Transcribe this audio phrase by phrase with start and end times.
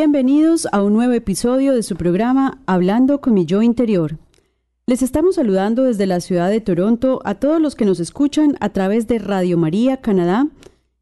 [0.00, 4.16] Bienvenidos a un nuevo episodio de su programa Hablando con mi yo interior.
[4.86, 8.70] Les estamos saludando desde la ciudad de Toronto a todos los que nos escuchan a
[8.70, 10.48] través de Radio María Canadá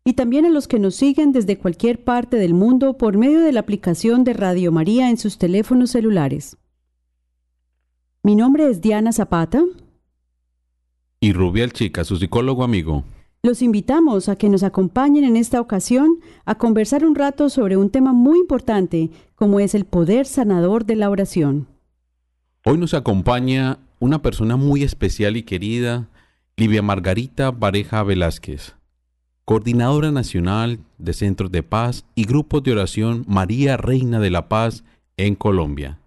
[0.04, 3.52] y también a los que nos siguen desde cualquier parte del mundo por medio de
[3.52, 6.56] la aplicación de Radio María en sus teléfonos celulares.
[8.24, 9.62] Mi nombre es Diana Zapata.
[11.20, 13.04] Y Rubiel Chica, su psicólogo amigo.
[13.44, 17.88] Los invitamos a que nos acompañen en esta ocasión a conversar un rato sobre un
[17.88, 21.68] tema muy importante como es el poder sanador de la oración.
[22.64, 26.08] Hoy nos acompaña una persona muy especial y querida,
[26.56, 28.74] Livia Margarita Pareja Velázquez,
[29.44, 34.82] coordinadora nacional de Centros de Paz y Grupos de Oración María Reina de la Paz
[35.16, 36.00] en Colombia,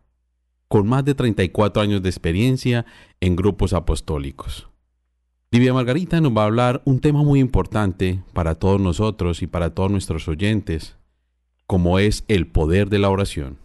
[0.67, 2.85] con más de 34 años de experiencia
[3.21, 4.70] en grupos apostólicos.
[5.53, 9.75] Livia Margarita nos va a hablar un tema muy importante para todos nosotros y para
[9.75, 10.97] todos nuestros oyentes,
[11.67, 13.57] como es el poder de la oración.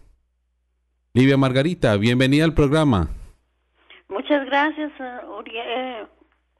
[1.13, 3.07] Livia Margarita, bienvenida al programa.
[4.09, 4.91] Muchas gracias,
[5.39, 5.65] Uriel.
[5.65, 6.07] Eh,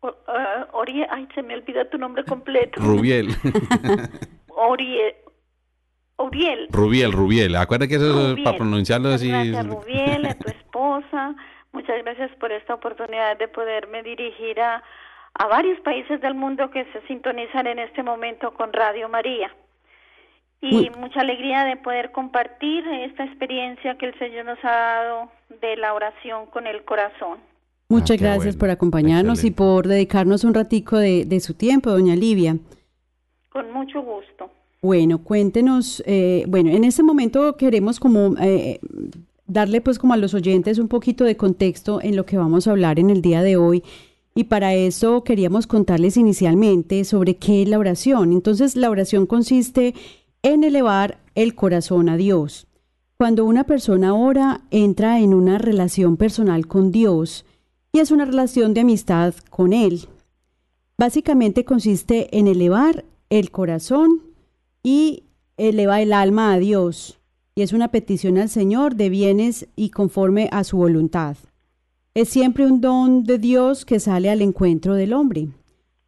[0.04, 2.80] eh, ay, se me olvida tu nombre completo.
[2.80, 3.28] Rubiel.
[4.72, 5.14] Uriel.
[6.20, 6.68] Uriel.
[6.72, 7.56] Rubiel, Rubiel.
[7.58, 9.28] Acuérdate que eso es para pronunciarlo así.
[9.28, 11.36] Gracias, Rubiel, a tu esposa.
[11.74, 14.82] Muchas gracias por esta oportunidad de poderme dirigir a,
[15.38, 19.52] a varios países del mundo que se sintonizan en este momento con Radio María.
[20.60, 25.32] Y mucha alegría de poder compartir esta experiencia que el Señor nos ha dado
[25.62, 27.38] de la oración con el corazón.
[27.90, 32.58] Muchas ah, gracias por acompañarnos y por dedicarnos un ratico de, su tiempo, doña Livia.
[33.50, 34.50] Con mucho gusto.
[34.82, 38.80] Bueno, cuéntenos, eh, bueno, en este momento queremos como eh,
[39.46, 42.72] darle pues como a los oyentes un poquito de contexto en lo que vamos a
[42.72, 43.84] hablar en el día de hoy
[44.38, 48.32] y para eso queríamos contarles inicialmente sobre qué es la oración.
[48.32, 49.96] Entonces, la oración consiste
[50.44, 52.68] en elevar el corazón a Dios.
[53.18, 57.46] Cuando una persona ora, entra en una relación personal con Dios
[57.92, 60.08] y es una relación de amistad con Él.
[61.00, 64.22] Básicamente consiste en elevar el corazón
[64.84, 65.24] y
[65.58, 67.18] eleva el alma a Dios
[67.56, 71.38] y es una petición al Señor de bienes y conforme a su voluntad.
[72.18, 75.50] Es siempre un don de Dios que sale al encuentro del hombre.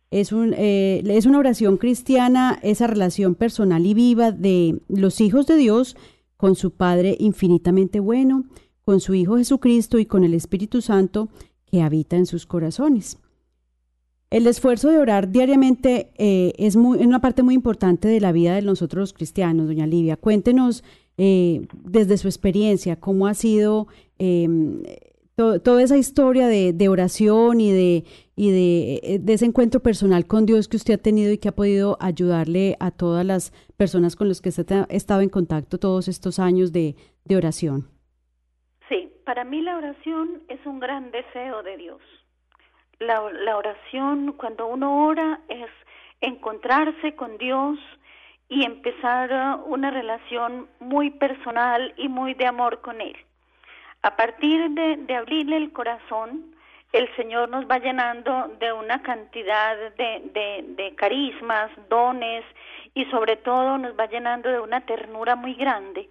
[0.09, 5.45] Es, un, eh, es una oración cristiana, esa relación personal y viva de los hijos
[5.45, 5.95] de Dios
[6.35, 8.45] con su Padre infinitamente bueno,
[8.85, 11.29] con su Hijo Jesucristo y con el Espíritu Santo
[11.67, 13.19] que habita en sus corazones.
[14.31, 18.55] El esfuerzo de orar diariamente eh, es, muy, una parte muy importante de la vida
[18.55, 20.17] de nosotros los cristianos, doña Livia.
[20.17, 20.83] Cuéntenos
[21.19, 23.85] eh, desde su experiencia cómo ha sido
[25.39, 28.03] toda esa historia de, oración y, de,
[28.35, 31.55] y eh, de, ese encuentro personal con Dios que usted ha tenido y que ha
[31.55, 36.09] podido ayudarle a todas las personas con las que usted ha estado en contacto todos
[36.09, 36.95] estos años de,
[37.33, 37.87] oración.
[38.89, 42.01] Sí, para mí la oración es un gran deseo de Dios.
[42.99, 45.69] La, la oración, cuando uno ora, es
[46.19, 47.79] encontrarse con Dios
[48.49, 53.15] y empezar una relación muy personal y muy de amor con Él.
[54.01, 56.55] A partir de, abrirle el corazón,
[56.93, 62.45] el Señor nos va llenando de una cantidad de, de, carismas, dones
[62.93, 66.09] y sobre todo nos va llenando de una ternura muy grande.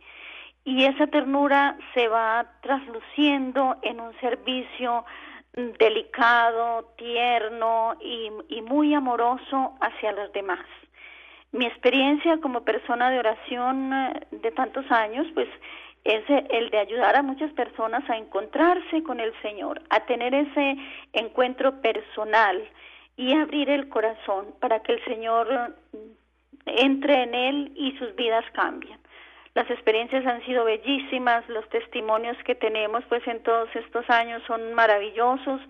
[0.64, 5.06] Y esa ternura se va trasluciendo en un servicio
[5.54, 10.64] delicado, tierno y, y muy amoroso hacia los demás.
[11.50, 15.48] Mi experiencia como persona de oración eh, de tantos años, pues
[16.04, 20.76] es el de ayudar a muchas personas a encontrarse con el Señor, a tener ese
[21.12, 22.62] encuentro personal
[23.16, 25.74] y abrir el corazón para que el Señor
[26.66, 28.98] entre en él y sus vidas cambien.
[29.54, 34.72] las experiencias han sido bellísimas, los testimonios que tenemos pues en todos estos años son
[34.74, 35.60] maravillosos.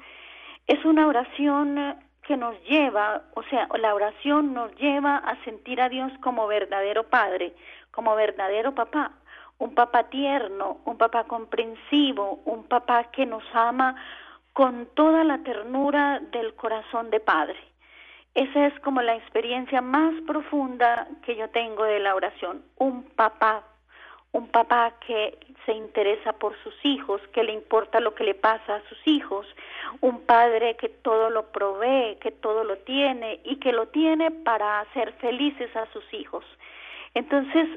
[0.66, 5.88] Es una oración que nos lleva, o sea, la oración nos lleva a sentir a
[5.88, 7.54] Dios como verdadero Padre,
[7.90, 9.12] como verdadero papá,
[9.58, 13.96] un papá tierno, un papá comprensivo, un papá que nos ama
[14.52, 17.58] con toda la ternura del corazón de Padre.
[18.34, 23.64] Esa es como la experiencia más profunda que yo tengo de la oración, un papá
[24.32, 28.76] un papá que se interesa por sus hijos, que le importa lo que le pasa
[28.76, 29.46] a sus hijos,
[30.00, 34.80] un padre que todo lo provee, que todo lo tiene y que lo tiene para
[34.80, 36.44] hacer felices a sus hijos.
[37.14, 37.68] Entonces,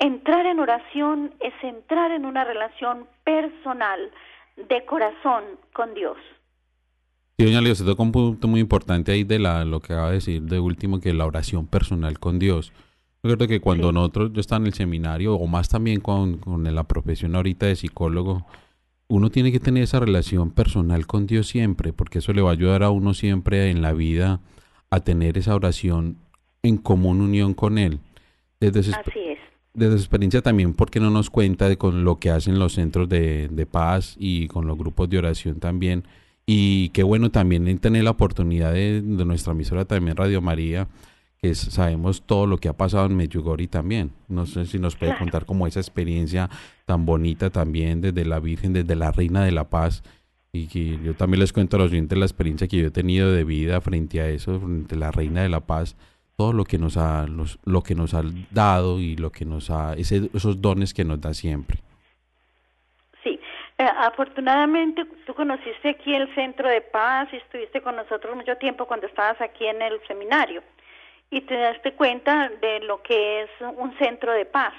[0.00, 4.10] entrar en oración es entrar en una relación personal
[4.56, 6.16] de corazón con Dios.
[7.38, 10.08] Sí, doña Leo, se toca un punto muy importante ahí de la, lo que acaba
[10.08, 12.72] de decir de último, que es la oración personal con Dios.
[13.22, 16.74] Yo creo que cuando nosotros, yo estaba en el seminario, o más también con, con
[16.74, 18.46] la profesión ahorita de psicólogo,
[19.08, 22.52] uno tiene que tener esa relación personal con Dios siempre, porque eso le va a
[22.52, 24.40] ayudar a uno siempre en la vida
[24.88, 26.16] a tener esa oración
[26.62, 28.00] en común unión con Él.
[28.60, 29.29] Desde su, Así es.
[29.72, 33.08] Desde su experiencia también, porque no nos cuenta de con lo que hacen los centros
[33.08, 36.04] de, de paz y con los grupos de oración también.
[36.44, 40.88] Y qué bueno también tener la oportunidad de, de nuestra emisora también Radio María,
[41.40, 44.10] que sabemos todo lo que ha pasado en Medjugorje también.
[44.26, 46.50] No sé si nos puede contar como esa experiencia
[46.84, 50.02] tan bonita también desde la Virgen, desde la Reina de la Paz.
[50.52, 53.30] Y que yo también les cuento a los oyentes la experiencia que yo he tenido
[53.30, 55.94] de vida frente a eso, frente a la Reina de la Paz,
[56.40, 57.26] todo lo que nos ha,
[57.66, 61.34] lo que nos ha dado y lo que nos ha, esos dones que nos da
[61.34, 61.76] siempre.
[63.22, 63.38] Sí,
[63.76, 68.86] eh, afortunadamente tú conociste aquí el Centro de Paz y estuviste con nosotros mucho tiempo
[68.86, 70.62] cuando estabas aquí en el seminario
[71.30, 74.72] y te daste cuenta de lo que es un centro de paz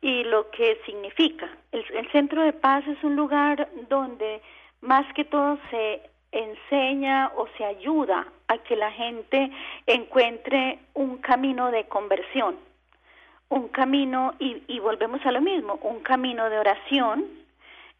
[0.00, 1.48] y lo que significa.
[1.70, 4.42] El, centro de paz es un lugar donde
[4.80, 6.02] más que todo se
[6.32, 9.50] enseña o se ayuda a que la gente
[9.86, 12.56] encuentre un camino de conversión,
[13.48, 17.26] un camino, y, y volvemos a lo mismo, un camino de oración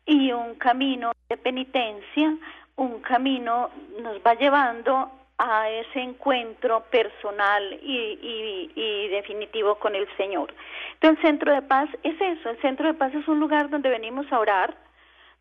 [0.06, 2.37] y un camino de penitencia,
[2.76, 3.70] un camino
[4.00, 10.55] nos va llevando a ese encuentro personal y, y, definitivo con el Señor.
[10.94, 13.88] Entonces, el centro de paz es eso, el centro de paz es un lugar donde
[13.88, 14.76] venimos a orar,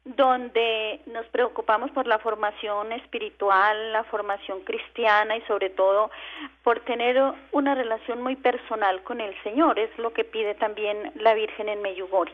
[0.04, 6.10] donde nos preocupamos por la formación espiritual, la formación cristiana y sobre todo
[6.64, 7.22] por tener
[7.52, 11.82] una relación muy personal con el Señor, es lo que pide también la Virgen en
[11.82, 12.34] Meyugori.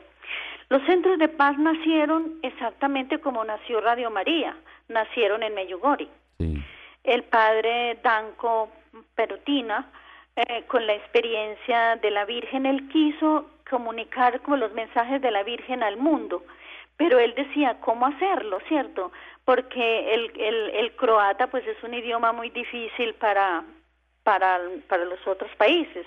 [0.70, 4.56] Los centros de paz nacieron exactamente como nació Radio María,
[4.88, 6.10] nacieron en Meyugori.
[6.38, 6.64] Sí
[7.08, 8.70] el padre Danco
[9.16, 9.90] Perutina,
[10.36, 15.44] eh, con la experiencia de la Virgen, él quiso comunicar como los mensajes de la
[15.44, 16.44] Virgen al mundo,
[16.98, 19.12] pero él decía cómo hacerlo, ¿cierto?
[19.46, 23.64] Porque el, el, el croata pues es un idioma muy difícil para,
[24.24, 26.06] para, para los otros países.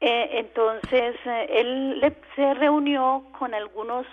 [0.00, 4.06] Eh, entonces, eh, él se reunió con algunos,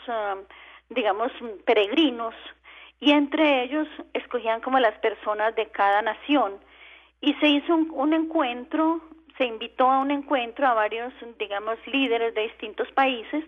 [0.89, 1.31] digamos,
[1.65, 2.33] peregrinos
[3.00, 6.53] y entre ellos escogían como las personas de cada nación
[7.21, 9.01] y se hizo un, encuentro,
[9.38, 13.44] se invitó a un encuentro a varios, digamos, líderes de distintos países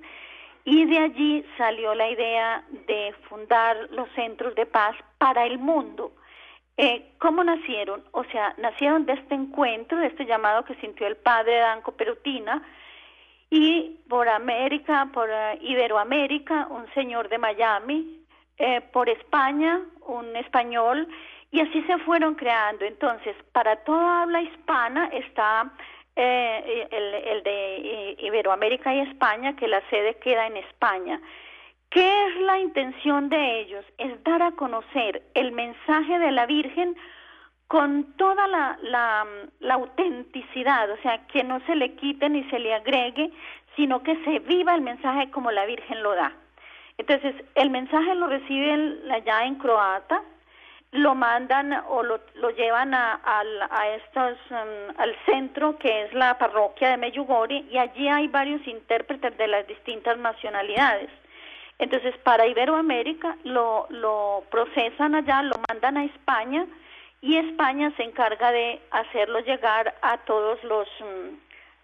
[0.69, 6.11] y de allí salió la idea de fundar los centros de paz para el mundo.
[6.75, 8.03] Eh, ¿Cómo nacieron?
[8.11, 12.61] O sea, nacieron de este encuentro, de este llamado que sintió el padre Danco Perutina,
[13.49, 18.25] y por América, por eh, Iberoamérica, un señor de Miami,
[18.57, 21.07] eh, por España, un español,
[21.49, 22.83] y así se fueron creando.
[22.83, 25.71] Entonces, para toda habla hispana está
[26.17, 31.21] eh, el, de Iberoamérica y España, que la sede queda en España.
[31.89, 33.85] ¿Qué es la intención de ellos?
[33.97, 36.95] Es dar a conocer el mensaje de la Virgen
[37.67, 39.25] con toda la, la,
[39.59, 43.31] la, autenticidad, o sea, que no se le quite ni se le agregue,
[43.75, 46.33] sino que se viva el mensaje como la Virgen lo da.
[46.97, 50.23] Entonces, el mensaje lo reciben allá en croata,
[50.91, 56.37] lo mandan o lo, lo llevan a, a, estos, um, al centro que es la
[56.37, 61.09] parroquia de Meyugori y allí hay varios intérpretes de las distintas nacionalidades.
[61.79, 66.65] Entonces, para Iberoamérica lo, lo procesan allá, lo mandan a España
[67.21, 71.37] y España se encarga de hacerlo llegar a todos los, um,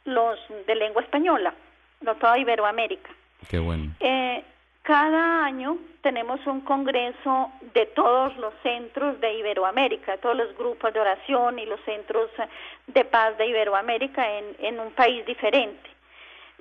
[0.06, 1.54] los de lengua española,
[2.02, 3.10] no toda Iberoamérica.
[3.50, 3.92] Qué bueno.
[4.00, 4.44] Eh,
[4.84, 11.00] cada año tenemos un congreso de todos los centros de Iberoamérica, todos los grupos de
[11.00, 12.30] oración y los centros
[12.88, 15.90] de paz de Iberoamérica en, en un país diferente.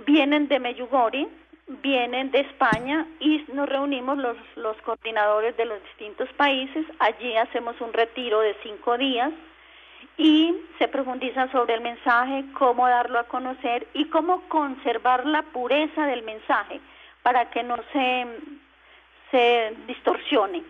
[0.06, 1.28] vienen de Meyugori,
[1.66, 6.86] vienen de España y nos reunimos los, los coordinadores de los distintos países.
[7.00, 9.32] Allí hacemos un retiro de cinco días
[10.16, 16.06] y se profundiza sobre el mensaje, cómo darlo a conocer y cómo conservar la pureza
[16.06, 16.80] del mensaje
[17.22, 18.26] para que no se,
[19.30, 20.62] se distorsione.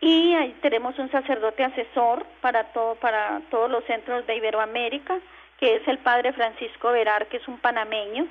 [0.00, 5.18] Y ahí tenemos un sacerdote asesor para, todo, para todos los centros de Iberoamérica,
[5.58, 8.26] que es el padre Francisco Verar, que es un panameño.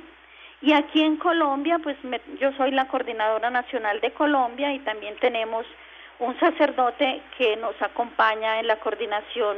[0.61, 1.97] Y aquí en Colombia, pues
[2.39, 5.65] yo soy la coordinadora nacional de Colombia y también tenemos
[6.19, 9.57] un sacerdote que nos acompaña en la coordinación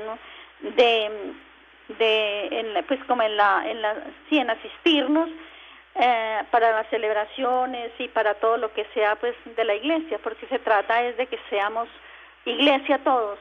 [0.62, 1.34] de,
[2.00, 3.96] de pues como en la, en la,
[4.30, 5.30] sí, en asistirnos
[5.96, 10.48] eh, para las celebraciones y para todo lo que sea pues de la iglesia, porque
[10.48, 11.88] se trata es de que seamos
[12.46, 13.38] iglesia todos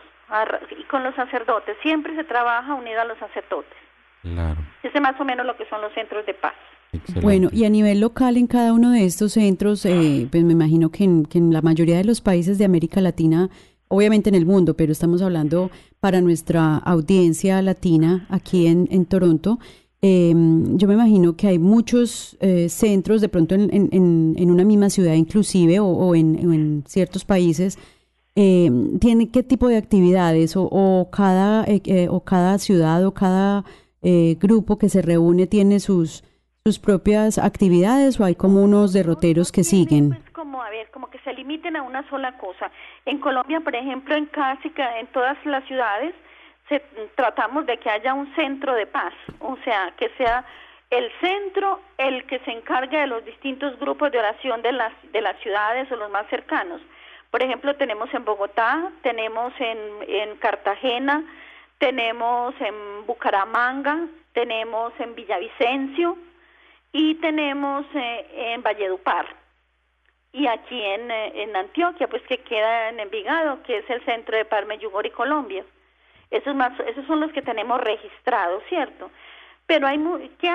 [0.79, 1.77] y con los sacerdotes.
[1.83, 3.77] Siempre se trabaja unido a los sacerdotes.
[4.23, 4.61] Claro.
[4.83, 6.55] Ese es más o menos lo que son los centros de paz.
[7.23, 10.91] Bueno, y a nivel local en cada uno de estos centros, eh, pues me imagino
[10.91, 13.49] que en, que en la mayoría de los países de América Latina,
[13.89, 19.59] obviamente en el mundo, pero estamos hablando para nuestra audiencia latina aquí en, en Toronto,
[20.05, 24.65] Em, yo me imagino que hay muchos eh, centros, de pronto en, en, en, una
[24.65, 27.79] misma ciudad inclusive o, en, ciertos países,
[28.35, 28.69] eh,
[29.01, 33.65] ¿tiene qué tipo de actividades o, o cada, eh, eh, o cada ciudad o cada
[34.41, 36.25] grupo que se reúne tiene sus,
[36.65, 40.09] sus propias actividades o hay como unos derroteros que siguen?
[40.09, 42.73] Pues como, a ver, como que se limiten a una sola cosa.
[43.07, 46.13] En Colombia, por ejemplo, en casi en todas las ciudades,
[47.15, 50.45] tratamos de que haya un centro de paz, o sea, que sea
[50.91, 55.21] el centro el que se encargue de los distintos grupos de oración de las, de
[55.23, 56.81] las ciudades o los más cercanos.
[57.31, 61.25] Por ejemplo, tenemos en Bogotá, tenemos en, en Cartagena,
[61.79, 66.19] tenemos en Bucaramanga, tenemos en Villavicencio
[66.93, 69.27] y tenemos eh, en Valledupar.
[70.33, 74.37] Y aquí en, eh, en Antioquia, pues que queda en Envigado, que es el centro
[74.37, 75.65] de Parme, Yugor y Colombia.
[76.33, 79.11] Esos, más, esos son los que tenemos registrados, ¿cierto?
[79.67, 79.99] Pero hay
[80.39, 80.51] ¿qué,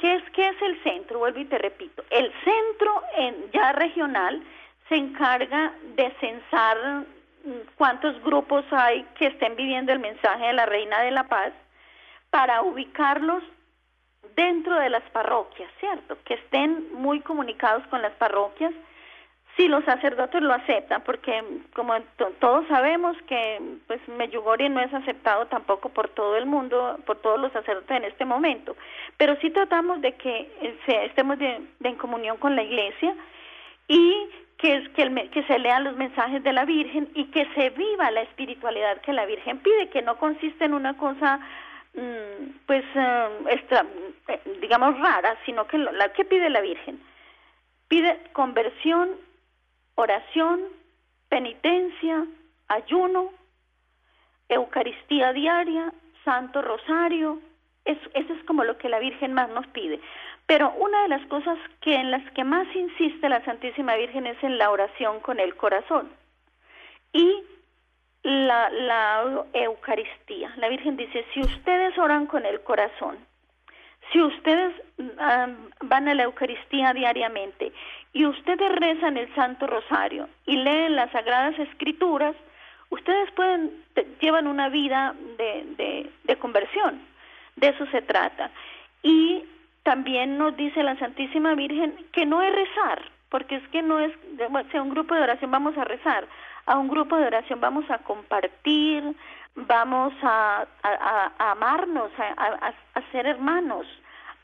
[0.00, 1.20] qué, es, ¿qué es el centro?
[1.20, 2.04] Vuelvo y te repito.
[2.10, 4.42] El centro en, ya regional
[4.88, 6.76] se encarga de censar
[7.44, 11.52] mm, cuántos grupos hay que estén viviendo el mensaje de la Reina de la Paz
[12.30, 13.42] para ubicarlos
[14.34, 16.18] dentro de las parroquias, ¿cierto?
[16.24, 18.72] Que estén muy comunicados con las parroquias
[19.56, 21.42] Sí, los sacerdotes lo aceptan porque
[21.74, 21.94] como
[22.38, 27.38] todos sabemos que pues Meyugori no es aceptado tampoco por todo el mundo, por todos
[27.40, 28.76] los sacerdotes en este momento,
[29.16, 30.50] pero sí tratamos de que
[30.86, 33.14] estemos de, en comunión con la iglesia
[33.88, 34.88] y que,
[35.46, 39.26] se lean los mensajes de la Virgen y que se viva la espiritualidad que la
[39.26, 41.40] Virgen pide, que no consiste en una cosa
[41.94, 43.64] mm, pues eh,
[44.28, 47.00] eh, digamos rara, sino que la que pide la Virgen
[47.88, 49.10] pide conversión
[50.00, 50.60] oración,
[51.28, 52.26] penitencia,
[52.68, 53.30] ayuno,
[54.48, 55.92] Eucaristía diaria,
[56.24, 57.40] Santo Rosario,
[57.84, 60.00] eso, es como lo que la Virgen más nos pide.
[60.46, 64.42] Pero una de las cosas que en las que más insiste la Santísima Virgen es
[64.42, 66.10] en la oración con el corazón
[67.12, 67.42] y
[68.22, 70.52] la, la Eucaristía.
[70.56, 73.18] La Virgen dice, si ustedes oran con el corazón,
[74.12, 77.72] si ustedes van a la Eucaristía diariamente
[78.12, 82.34] y ustedes rezan el Santo Rosario y leen las Sagradas Escrituras,
[82.90, 83.70] ustedes pueden,
[84.20, 87.00] llevan una vida de, de, conversión.
[87.56, 88.50] De eso se trata.
[89.02, 89.44] Y
[89.82, 94.12] también nos dice la Santísima Virgen que no es rezar, porque es que no es,
[94.70, 96.26] sea un grupo de oración vamos a rezar,
[96.66, 99.04] a un grupo de oración vamos a compartir,
[99.54, 103.86] vamos a, a, amarnos, a, a, ser hermanos,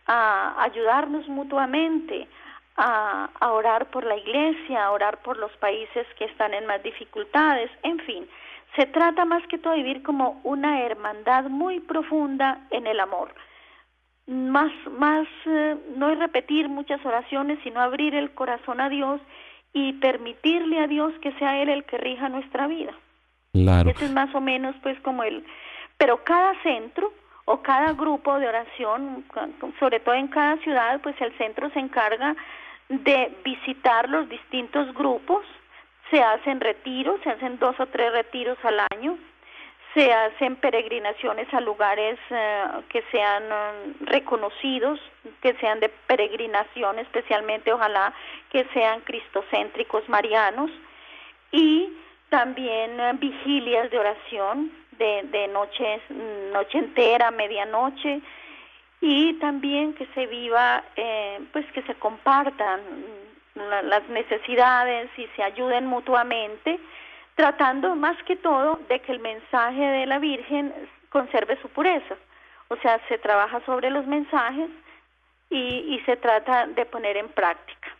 [0.07, 2.29] a ayudarnos mutuamente,
[2.77, 7.71] a, orar por la iglesia, a orar por los países que están en más dificultades,
[7.83, 8.29] en fin,
[8.75, 13.35] se trata más que todo de vivir como una hermandad muy profunda en el amor.
[14.27, 19.21] Más, más, eh, no es repetir muchas oraciones, sino abrir el corazón a Dios
[19.73, 22.93] y permitirle a Dios que sea Él el que rija nuestra vida.
[23.53, 23.91] Claro.
[23.91, 25.45] Ese es más o menos pues como el...
[25.97, 27.13] Pero cada centro
[27.47, 29.25] o cada grupo de oración,
[29.79, 32.37] sobre todo en cada ciudad, pues el centro se encarga
[32.89, 35.45] de visitar los distintos grupos,
[36.11, 39.19] se hacen retiros, se hacen dos o tres retiros al año,
[39.95, 45.01] se hacen peregrinaciones a lugares eh, que sean mm, reconocidos,
[45.41, 48.13] que sean de peregrinación especialmente, ojalá
[48.51, 50.71] que sean cristocéntricos marianos,
[51.51, 51.91] y
[52.29, 56.01] también eh, vigilias de oración de, de noche,
[56.53, 58.21] noche entera, medianoche,
[59.01, 62.81] y también que se viva, eh, pues que se compartan
[63.55, 66.79] las necesidades y se ayuden mutuamente,
[67.35, 70.73] tratando más que todo de que el mensaje de la Virgen
[71.11, 72.17] conserve su pureza.
[72.69, 74.71] O sea, se trabaja sobre los mensajes
[75.51, 77.97] y, y se trata de poner en práctica.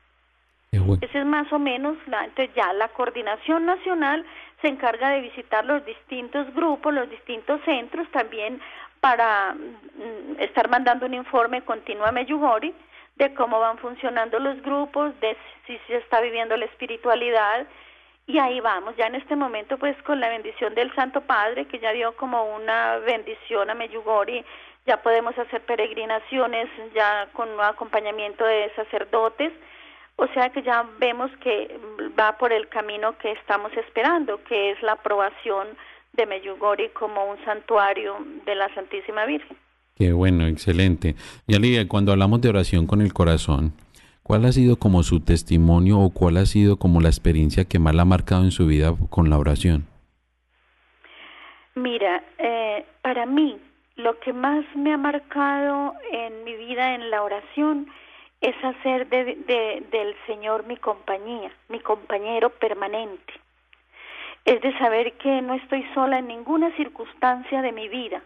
[1.01, 4.25] Ese es más o menos, la, entonces ya la coordinación nacional
[4.61, 8.61] se encarga de visitar los distintos grupos, los distintos centros, también
[9.01, 12.75] para mm, estar mandando un informe continuo a Meyugori
[13.17, 15.37] de cómo van funcionando los grupos, de
[15.67, 17.67] si se está viviendo la espiritualidad.
[18.27, 21.79] Y ahí vamos, ya en este momento pues con la bendición del Santo Padre que
[21.79, 24.45] ya dio como una bendición a Meyugori,
[24.85, 29.53] ya podemos hacer peregrinaciones ya con un acompañamiento de sacerdotes,
[30.17, 31.79] o sea que ya vemos que
[32.19, 35.69] va por el camino que estamos esperando, que es la aprobación
[36.17, 39.57] de Meyugori como un santuario de la Santísima Virgen.
[39.95, 41.15] Qué bueno, excelente.
[41.47, 43.73] Y cuando hablamos de oración con el corazón,
[44.23, 47.95] ¿cuál ha sido como su testimonio o cuál ha sido como la experiencia que más
[47.95, 49.87] la ha marcado en su vida con la oración?
[51.75, 53.59] Mira, eh, para mí
[53.97, 57.87] lo que más me ha marcado en mi vida en la oración
[58.41, 63.33] es hacer del Señor mi compañía, mi compañero permanente.
[64.47, 68.23] Es de saber que no estoy sola en ninguna circunstancia de mi vida,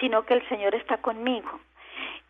[0.00, 1.60] sino que el Señor está conmigo.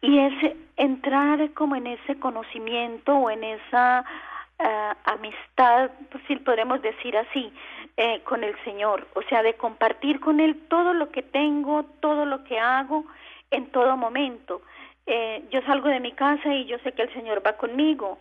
[0.00, 4.04] Y es entrar como en ese conocimiento o en esa
[4.58, 5.90] eh, amistad,
[6.26, 7.52] si podemos decir así,
[7.96, 12.26] eh, con el Señor, o sea, de compartir con Él todo lo que tengo, todo
[12.26, 13.04] lo que hago,
[13.52, 14.62] en todo momento.
[15.06, 18.18] Eh, yo salgo de mi casa y yo sé que el Señor va conmigo.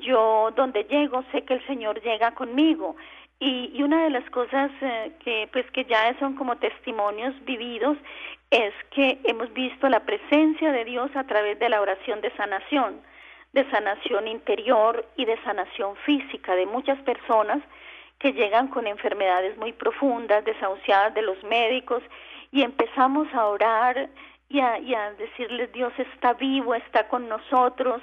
[0.00, 2.96] Yo donde llego sé que el Señor llega conmigo.
[3.38, 4.70] Y, y una de las cosas
[5.20, 7.98] que pues que ya son como testimonios vividos
[8.50, 13.00] es que hemos visto la presencia de Dios a través de la oración de sanación,
[13.52, 17.58] de sanación interior y de sanación física de muchas personas
[18.18, 22.02] que llegan con enfermedades muy profundas, desahuciadas de los médicos,
[22.52, 24.08] y empezamos a orar
[24.48, 28.00] y a, y a decirles Dios está vivo, está con nosotros,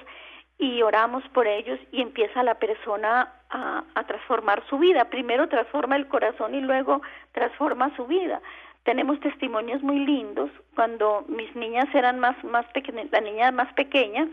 [0.63, 5.06] y oramos por ellos y empieza la persona a, transformar su vida.
[5.06, 8.41] Primero transforma el corazón y luego transforma su vida
[8.84, 14.28] tenemos testimonios muy lindos cuando mis niñas eran más más pequeñas la niña más pequeña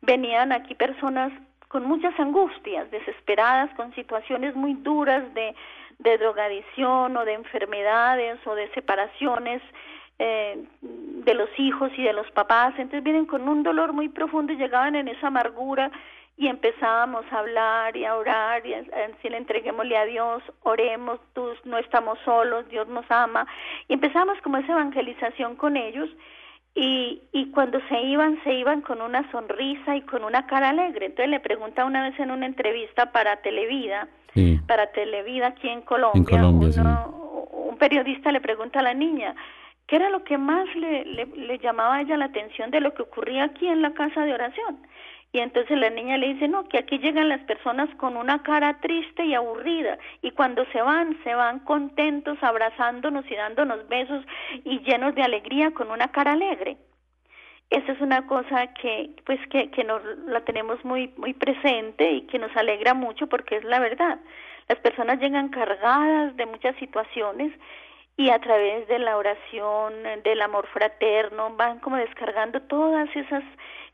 [0.00, 1.30] venían aquí personas
[1.68, 5.54] con muchas angustias desesperadas con situaciones muy duras de
[5.98, 9.60] de drogadicción o de enfermedades o de separaciones
[10.22, 12.74] eh, de los hijos y de los papás.
[12.76, 15.90] Entonces vienen con un dolor muy profundo y llegaban en esa amargura
[16.36, 21.48] y empezábamos a hablar y a orar y a, decirle entreguémosle a Dios, oremos, tú
[21.64, 23.46] no estamos solos, Dios nos ama
[23.88, 26.10] y empezamos como esa evangelización con ellos
[26.74, 31.06] y, y cuando se iban, se iban con una sonrisa y con una cara alegre.
[31.06, 34.06] Entonces le pregunta una vez en una entrevista para Televida,
[34.66, 39.34] para Televida aquí en Colombia, un periodista le pregunta a la niña,
[39.90, 43.42] ¿qué era lo que más le llamaba a ella la atención de lo que ocurría
[43.42, 44.78] aquí en la casa de oración?
[45.32, 48.78] Y entonces la niña le dice, no, que aquí llegan las personas con una cara
[48.80, 54.24] triste y aburrida y cuando se van, se van contentos, abrazándonos y dándonos besos
[54.64, 56.76] y llenos de alegría con una cara alegre.
[57.68, 62.22] Esa es una cosa que, pues, que, que nos la tenemos muy, muy presente y
[62.22, 64.20] que nos alegra mucho porque es la verdad.
[64.68, 67.52] Las personas llegan cargadas de muchas situaciones
[68.16, 73.44] y a través de la oración, del amor fraterno, van como descargando todas esas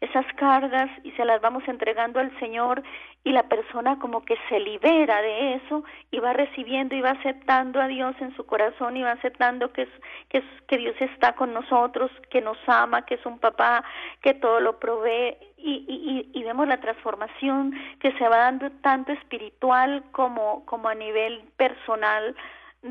[0.00, 2.82] esas cargas y se las vamos entregando al Señor
[3.24, 7.80] y la persona como que se libera de eso y va recibiendo y va aceptando
[7.80, 9.88] a Dios en su corazón y va aceptando que, es,
[10.28, 13.84] que, que Dios está con nosotros, que nos ama, que es un papá,
[14.20, 19.12] que todo lo provee y, y, y vemos la transformación que se va dando tanto
[19.12, 22.36] espiritual como, como a nivel personal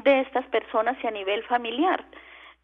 [0.04, 2.04] de estas personas y a nivel familiar.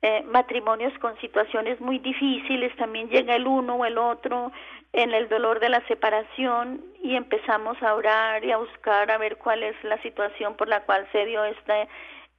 [0.03, 4.51] Eh, matrimonios con situaciones muy difíciles, también llega el uno o el otro
[4.93, 9.37] en el dolor de la separación y empezamos a orar y a buscar a ver
[9.37, 11.87] cuál es la situación por la cual se dio esta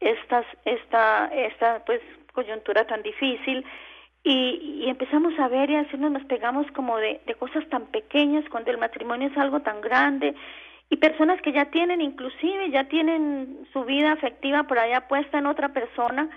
[0.00, 2.00] esta esta esta pues
[2.34, 3.64] coyuntura tan difícil
[4.24, 7.86] y, y empezamos a ver y a hacernos nos pegamos como de, de cosas tan
[7.86, 10.34] pequeñas cuando el matrimonio es algo tan grande
[10.92, 15.46] y personas que ya tienen inclusive ya tienen su vida afectiva por allá puesta en
[15.46, 16.28] otra persona.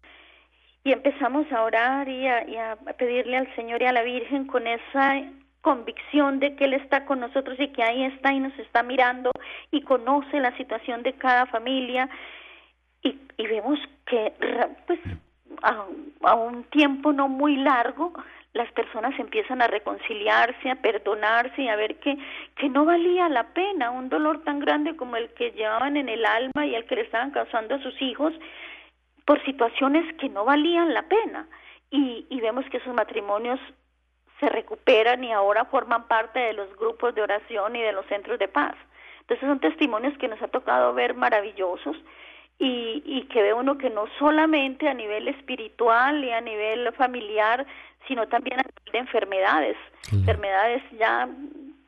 [0.85, 5.23] Y empezamos a orar y a, pedirle al Señor y a la Virgen con esa
[5.59, 9.29] convicción de que Él está con nosotros y que ahí está y nos está mirando
[9.71, 12.07] y conoce la situación de cada familia.
[13.03, 14.31] Y, y vemos que
[14.87, 15.01] pues
[15.63, 15.85] a,
[16.21, 18.13] a, un tiempo no muy largo
[18.55, 22.17] las personas empiezan a reconciliarse, a perdonarse y a ver que,
[22.55, 26.25] que no valía la pena un dolor tan grande como el que llevaban en el
[26.25, 28.33] alma y el que le estaban causando a sus hijos
[29.25, 31.49] por situaciones que no valían la pena.
[31.91, 33.59] Y, y vemos que esos matrimonios
[34.39, 38.39] se recuperan y ahora forman parte de los grupos de oración y de los centros
[38.39, 38.75] de paz.
[39.19, 41.97] Entonces son testimonios que nos ha tocado ver maravillosos
[42.57, 47.65] y, y que ve uno que no solamente a nivel espiritual y a nivel familiar,
[48.07, 49.77] sino también a nivel de enfermedades,
[50.11, 51.27] enfermedades ya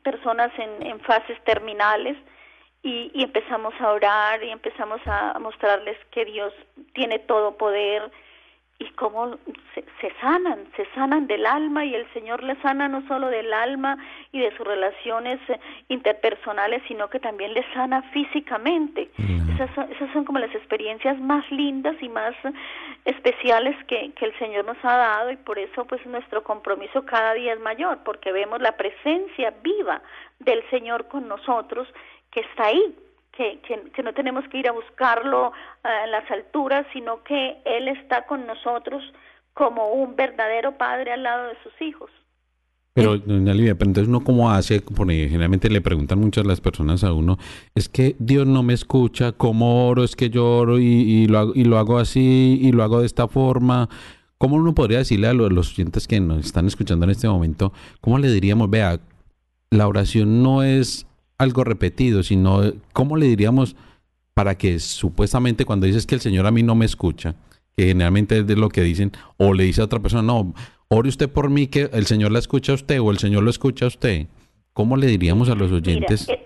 [0.02, 2.16] personas en, en fases terminales
[2.82, 6.52] y, y, empezamos a orar y empezamos a mostrarles que Dios
[6.94, 8.10] tiene todo poder,
[8.80, 9.36] y cómo
[9.74, 13.98] se, sanan, se sanan del alma y el Señor les sana no solo del alma
[14.30, 19.10] y de sus relaciones eh, interpersonales, sino que también les sana físicamente.
[19.54, 22.34] Esas, son, esas son como las experiencias más lindas y más
[23.04, 27.34] especiales que, que el Señor nos ha dado y por eso pues nuestro compromiso cada
[27.34, 30.02] día es mayor, porque vemos la presencia viva
[30.38, 31.88] del Señor con nosotros
[32.30, 32.94] que está ahí,
[33.38, 38.46] que, no tenemos que ir a buscarlo a las alturas, sino que Él está con
[38.46, 39.02] nosotros
[39.54, 42.10] como un verdadero padre al lado de sus hijos.
[42.94, 47.04] Pero, doña Livia, pero entonces uno cómo hace, porque generalmente le preguntan muchas las personas
[47.04, 47.38] a uno,
[47.76, 50.02] es que Dios no me escucha, ¿cómo oro?
[50.02, 53.06] Es que yo oro y, lo, hago, y lo hago así y lo hago de
[53.06, 53.88] esta forma.
[54.36, 57.72] ¿Cómo uno podría decirle a los, los oyentes que nos están escuchando en este momento,
[58.00, 58.98] cómo le diríamos, vea,
[59.70, 61.07] la oración no es
[61.38, 62.60] algo repetido, sino
[62.92, 63.76] cómo le diríamos
[64.34, 67.34] para que supuestamente cuando dices que el Señor a mí no me escucha,
[67.76, 70.52] que generalmente es de lo que dicen, o le dice a otra persona, no,
[70.88, 73.50] ore usted por mí que el Señor la escucha a usted o el Señor lo
[73.50, 74.26] escucha a usted.
[74.72, 76.28] ¿Cómo le diríamos a los oyentes?
[76.28, 76.40] Eh,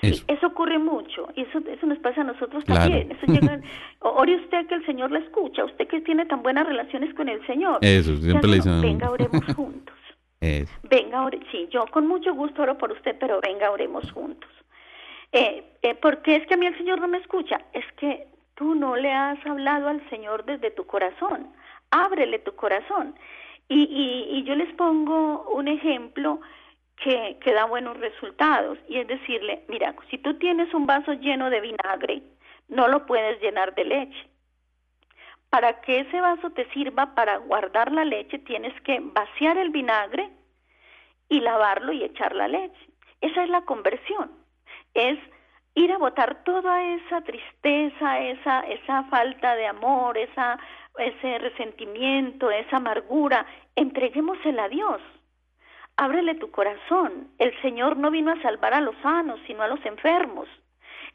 [0.00, 0.24] eso.
[0.28, 0.46] eso.
[0.46, 3.10] ocurre mucho y eso, eso nos pasa a nosotros también.
[3.10, 3.60] Eso llega,
[4.00, 7.44] ore usted que el Señor la escucha, usted que tiene tan buenas relaciones con el
[7.46, 7.78] Señor.
[7.80, 8.80] Eso, siempre le dicen.
[8.80, 9.97] Venga, oremos juntos.
[10.84, 14.50] Venga, ore, sí, yo con mucho gusto oro por usted, pero venga, oremos juntos.
[15.32, 18.74] Eh, eh, porque es que a mí el Señor no me escucha, es que tú
[18.74, 21.52] no le has hablado al Señor desde tu corazón,
[21.90, 23.14] ábrele tu corazón.
[23.68, 26.40] Y, y, y yo les pongo un ejemplo
[26.96, 31.50] que, que da buenos resultados, y es decirle, mira, si tú tienes un vaso lleno
[31.50, 32.22] de vinagre,
[32.68, 34.28] no lo puedes llenar de leche.
[35.50, 40.30] Para que ese vaso te sirva para guardar la leche, tienes que vaciar el vinagre
[41.28, 42.88] y lavarlo y echar la leche.
[43.20, 44.30] Esa es la conversión.
[44.94, 45.18] Es
[45.74, 50.58] ir a botar toda esa tristeza, esa, esa falta de amor, esa,
[50.98, 53.46] ese resentimiento, esa amargura.
[53.76, 55.00] Entreguémosela a Dios.
[55.96, 57.28] Ábrele tu corazón.
[57.38, 60.48] El Señor no vino a salvar a los sanos, sino a los enfermos.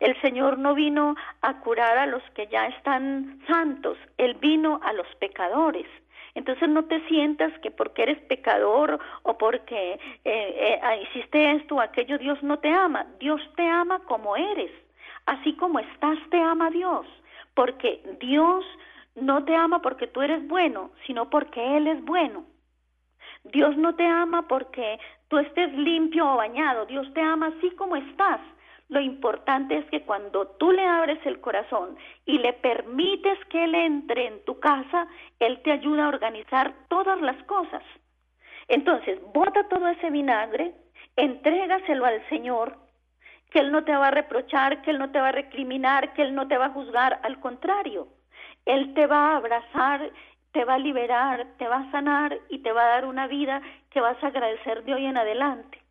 [0.04, 4.92] El Señor no vino a curar a los que ya están santos, Él vino a
[4.92, 5.88] los pecadores.
[6.36, 11.76] Entonces no te sientas que porque eres pecador o porque eh, eh, ah, hiciste esto
[11.76, 13.06] o aquello, Dios no te ama.
[13.18, 14.72] Dios te ama como eres.
[15.26, 17.08] Así como estás, te ama Dios.
[17.54, 18.66] Porque Dios
[19.16, 22.44] no te ama porque tú eres bueno, sino porque Él es bueno.
[23.46, 26.88] Dios no te ama porque tú estés limpio o bañado.
[26.88, 28.42] Dios te ama así como estás.
[28.90, 33.76] Lo importante es que cuando tú le abres el corazón y le permites que Él
[33.76, 35.08] entre en tu casa,
[35.40, 37.84] Él te ayuda a organizar todas las cosas.
[38.68, 40.74] Entonces, bota todo ese vinagre,
[41.16, 42.78] entrégaselo al Señor,
[43.50, 46.24] que Él no te va a reprochar, que Él no te va a recriminar, que
[46.24, 48.08] Él no te va a juzgar, al contrario,
[48.66, 50.12] Él te va a abrazar,
[50.52, 53.62] te va a liberar, te va a sanar y te va a dar una vida
[53.90, 55.83] que vas a agradecer de hoy en adelante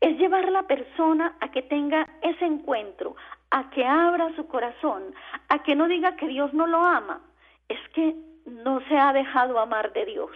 [0.00, 3.16] es llevar a la persona a que tenga ese encuentro,
[3.50, 5.14] a que abra su corazón,
[5.48, 7.20] a que no diga que Dios no lo ama,
[7.68, 8.14] es que
[8.46, 10.30] no se ha dejado amar de Dios.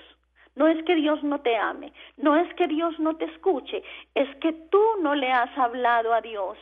[0.56, 3.82] No es que Dios no te ame, no es que Dios no te escuche,
[4.14, 6.56] es que tú no le has hablado a Dios,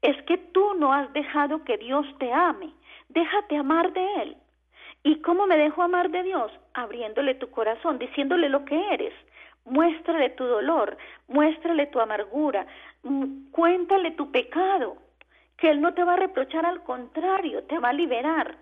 [0.00, 2.72] es que tú no has dejado que Dios te ame.
[3.08, 4.36] Déjate amar de Él.
[5.02, 6.50] ¿Y cómo me dejo amar de Dios?
[6.74, 9.12] Abriéndole tu corazón, diciéndole lo que eres,
[9.66, 10.96] muéstrale tu dolor,
[11.28, 12.66] muéstrale tu amargura,
[13.02, 14.96] mm, cuéntale tu pecado,
[15.56, 18.56] que Él no te va a reprochar, al contrario, te va a liberar.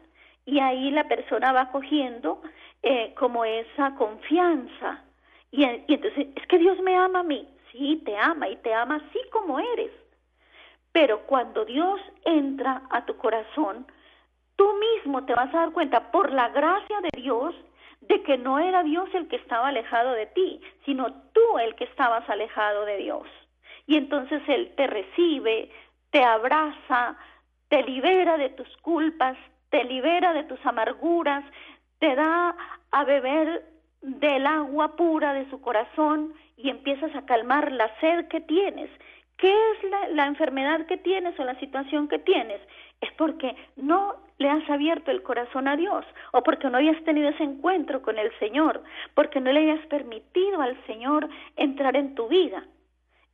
[0.47, 2.43] Y ahí la persona va cogiendo
[2.83, 5.03] eh, como esa confianza.
[5.51, 7.49] Y, y entonces, es que Dios me ama a mí.
[7.73, 9.91] Sí, te ama y te ama así como eres.
[10.93, 13.87] Pero cuando Dios entra a tu corazón,
[14.57, 17.55] tú mismo te vas a dar cuenta, por la gracia de Dios,
[18.09, 21.85] de que no era Dios el que estaba alejado de ti, sino tú el que
[21.85, 23.27] estabas alejado de Dios.
[23.87, 25.71] Y entonces Él te recibe,
[26.11, 27.17] te abraza,
[27.69, 29.37] te libera de tus culpas,
[29.71, 31.45] te libera de tus amarguras,
[31.99, 32.57] te da
[32.91, 33.65] a beber
[34.01, 38.91] del agua pura de su corazón y empiezas a calmar la sed que tienes.
[39.37, 42.61] ¿Qué es la, la, enfermedad que tienes o la situación que tienes?
[43.01, 47.29] Es porque no le has abierto el corazón a Dios o porque no hayas tenido
[47.29, 48.83] ese encuentro con el Señor,
[49.15, 52.65] porque no le hayas permitido al Señor entrar en tu vida.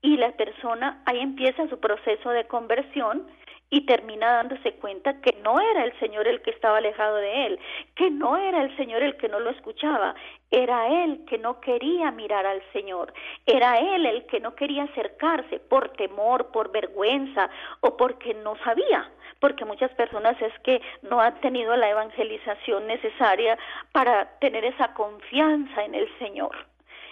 [0.02, 3.26] Y la persona ahí empieza su proceso de conversión
[3.70, 7.60] y termina dándose cuenta que no era el Señor el que estaba alejado de él,
[7.94, 10.14] que no era el Señor el que no lo escuchaba,
[10.50, 13.12] era él que no quería mirar al Señor,
[13.46, 17.48] era él el que no quería acercarse por temor, por vergüenza
[17.80, 23.56] o porque no sabía, porque muchas personas es que no han tenido la evangelización necesaria
[23.92, 26.56] para tener esa confianza en el Señor.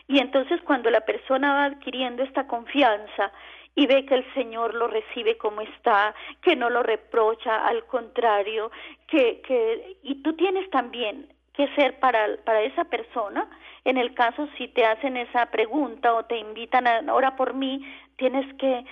[0.08, 3.30] Y entonces cuando la persona va adquiriendo esta confianza,
[3.74, 8.70] y ve que el Señor lo recibe como está, que no lo reprocha, al contrario,
[9.06, 13.48] que, que y tú tienes también que ser para, para esa persona,
[13.84, 17.84] en el caso si te hacen esa pregunta o te invitan a ora por mí,
[18.16, 18.84] tienes que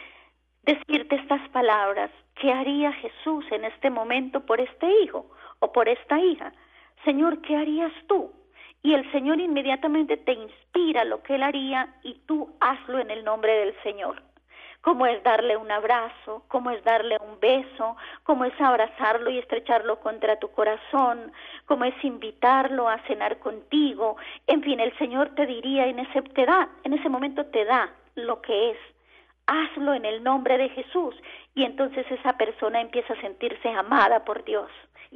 [0.63, 6.19] decirte estas palabras, ¿qué haría Jesús en este momento por este hijo o por esta
[6.19, 6.53] hija?
[7.05, 8.33] Señor, ¿qué harías tú?
[8.83, 13.25] Y el Señor inmediatamente te inspira lo que Él haría y tú hazlo en el
[13.25, 14.26] nombre del Señor
[14.87, 19.99] cómo es darle un abrazo, cómo es darle un beso, cómo es abrazarlo y estrecharlo
[19.99, 21.33] contra tu corazón,
[21.65, 24.17] cómo es invitarlo a cenar contigo.
[24.47, 27.91] En fin, el Señor te diría en ese te da, en ese momento te da
[28.15, 28.79] lo que es.
[29.49, 31.17] Hazlo en el nombre de Jesús
[31.57, 34.71] y entonces esa persona empieza a sentirse amada por Dios.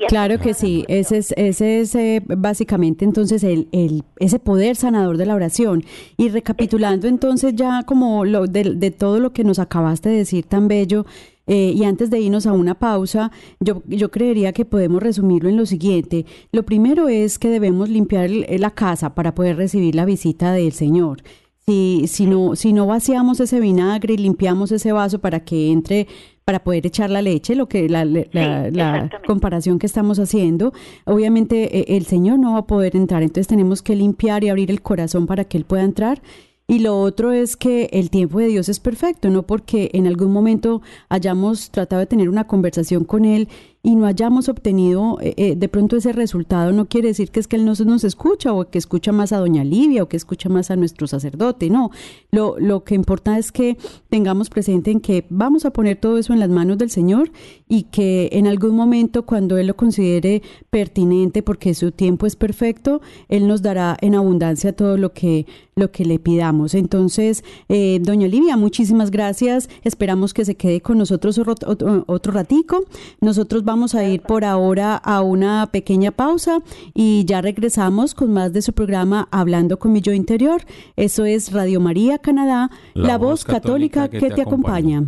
[0.09, 5.17] Claro que sí, ese es, ese es eh, básicamente entonces el, el, ese poder sanador
[5.17, 5.85] de la oración.
[6.17, 10.45] Y recapitulando entonces ya como lo, de, de todo lo que nos acabaste de decir
[10.45, 11.07] tan bello,
[11.47, 15.57] eh, y antes de irnos a una pausa, yo, yo creería que podemos resumirlo en
[15.57, 16.25] lo siguiente.
[16.53, 21.23] Lo primero es que debemos limpiar la casa para poder recibir la visita del Señor.
[21.67, 26.07] Si, si, no, si no vaciamos ese vinagre y limpiamos ese vaso para que entre
[26.45, 30.73] para poder echar la leche, lo que la, la, comparación que estamos haciendo,
[31.05, 34.71] obviamente eh, el Señor no va a poder entrar, entonces tenemos que limpiar y abrir
[34.71, 36.21] el corazón para que Él pueda entrar.
[36.67, 40.33] Y lo otro es que el tiempo de Dios es perfecto, no porque en algún
[40.33, 43.49] momento hayamos tratado de tener una conversación con Él
[43.83, 47.49] y no hayamos obtenido eh, eh, de pronto ese resultado, no quiere decir que es
[47.49, 50.51] que él no nos escucha o que escucha más a doña Livia o que escucha
[50.51, 51.91] más a nuestro sacerdote, no.
[52.31, 53.79] Lo, lo que importa es que
[54.11, 57.33] tengamos presente en que vamos a poner todo eso en las manos del Señor
[57.69, 63.01] y que en algún momento cuando Él lo considere pertinente porque su tiempo es perfecto,
[63.29, 66.75] Él nos dará en abundancia todo lo que, lo que le pidamos.
[66.75, 69.71] Entonces, eh, doña Livia, muchísimas gracias.
[69.85, 72.85] Esperamos que se quede con nosotros otro, otro ratico.
[73.21, 76.59] Nosotros vamos a ir por ahora a una pequeña pausa
[76.93, 80.63] y ya regresamos con más de su programa Hablando con mi yo interior.
[80.97, 85.05] Eso es Radio María Canadá, la, voz católica, que, te, acompaña.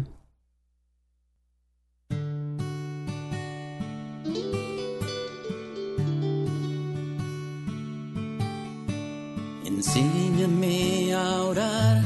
[9.67, 12.03] Enséñame a orar,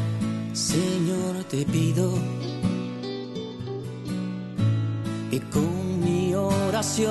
[0.55, 2.11] Señor, te pido.
[5.31, 5.76] Y con
[6.83, 7.07] se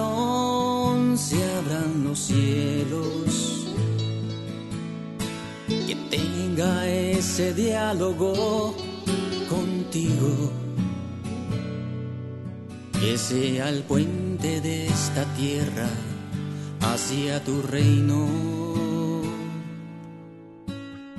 [1.58, 3.68] abran los cielos.
[5.68, 8.76] Que tenga ese diálogo
[9.50, 10.52] contigo.
[13.00, 15.90] Que sea el puente de esta tierra
[16.82, 18.28] hacia tu reino.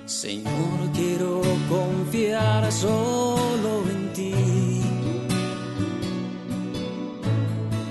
[0.04, 4.65] Señor, quiero confiar solo en ti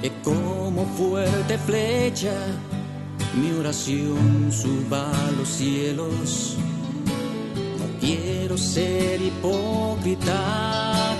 [0.05, 2.35] que como fuerte flecha
[3.41, 6.57] mi oración suba a los cielos.
[7.79, 10.37] No quiero ser hipócrita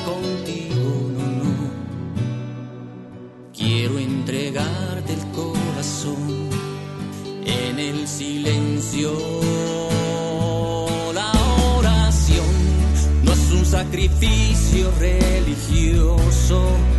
[0.06, 1.52] contigo, no, no.
[3.58, 6.50] Quiero entregarte el corazón
[7.43, 9.12] en el silencio.
[11.12, 11.32] La
[11.76, 12.45] oración
[13.24, 16.95] no es un sacrificio religioso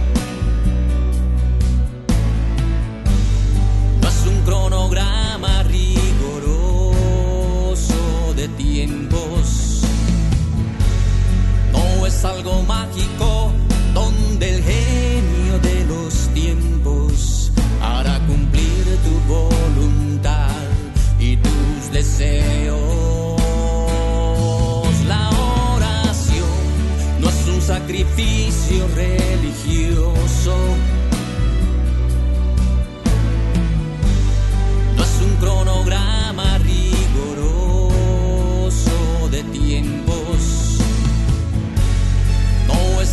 [12.27, 13.53] algo mágico
[13.95, 20.63] donde el genio de los tiempos hará cumplir tu voluntad
[21.19, 23.41] y tus deseos.
[25.07, 25.31] La
[25.75, 26.49] oración
[27.21, 29.36] no es un sacrificio religioso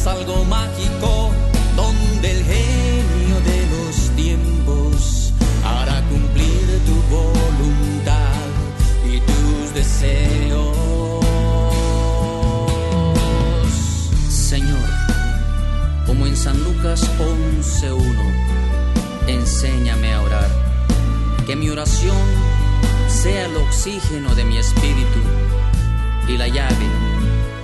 [0.03, 1.31] es algo mágico
[1.77, 5.31] donde el genio de los tiempos
[5.63, 8.43] hará cumplir tu voluntad
[9.05, 10.75] y tus deseos.
[14.29, 14.89] Señor,
[16.05, 18.03] como en San Lucas 11.1,
[19.27, 20.49] enséñame a orar,
[21.45, 22.17] que mi oración
[23.07, 25.19] sea el oxígeno de mi espíritu
[26.27, 27.02] y la llave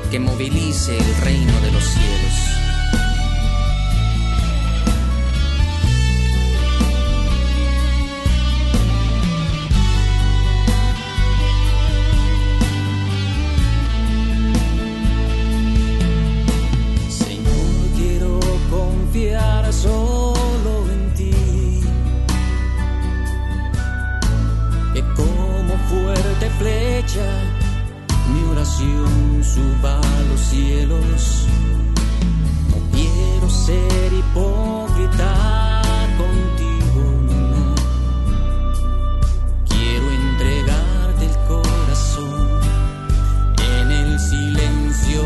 [0.10, 2.60] que movilice el reino de los cielos.
[28.34, 31.46] mi oración suba a los cielos.
[32.70, 35.82] No quiero ser hipócrita
[36.18, 37.04] contigo,
[37.54, 37.76] no,
[39.70, 42.60] Quiero entregarte el corazón
[43.74, 45.24] en el silencio.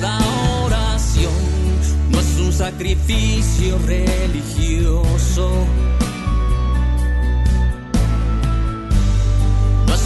[0.00, 0.18] La
[0.64, 1.32] oración
[2.10, 5.66] no es un sacrificio religioso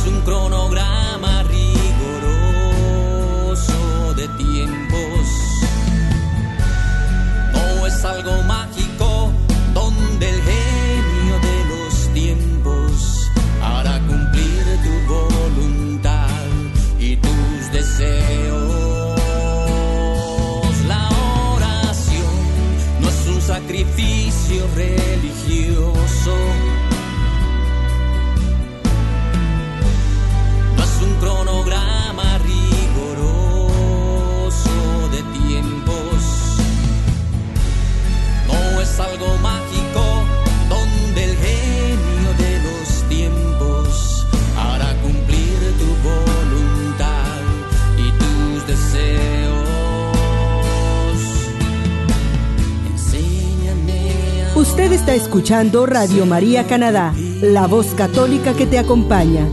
[0.09, 1.43] un cronograma
[4.27, 5.29] tiempos.
[7.53, 9.33] No es algo mágico
[9.75, 13.31] donde el genio de los tiempos
[13.63, 16.47] hará cumplir tu voluntad
[16.99, 19.21] y tus deseos.
[20.89, 21.09] La
[21.55, 22.35] oración
[23.01, 26.58] no es un sacrificio religioso
[54.91, 59.47] Está escuchando Radio María Canadá, la voz católica que te acompaña.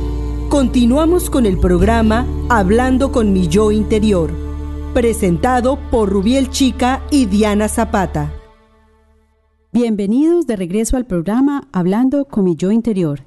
[0.48, 4.32] Continuamos con el programa Hablando con mi yo interior,
[4.94, 8.32] presentado por Rubiel Chica y Diana Zapata.
[9.74, 13.26] Bienvenidos de regreso al programa Hablando con mi yo interior.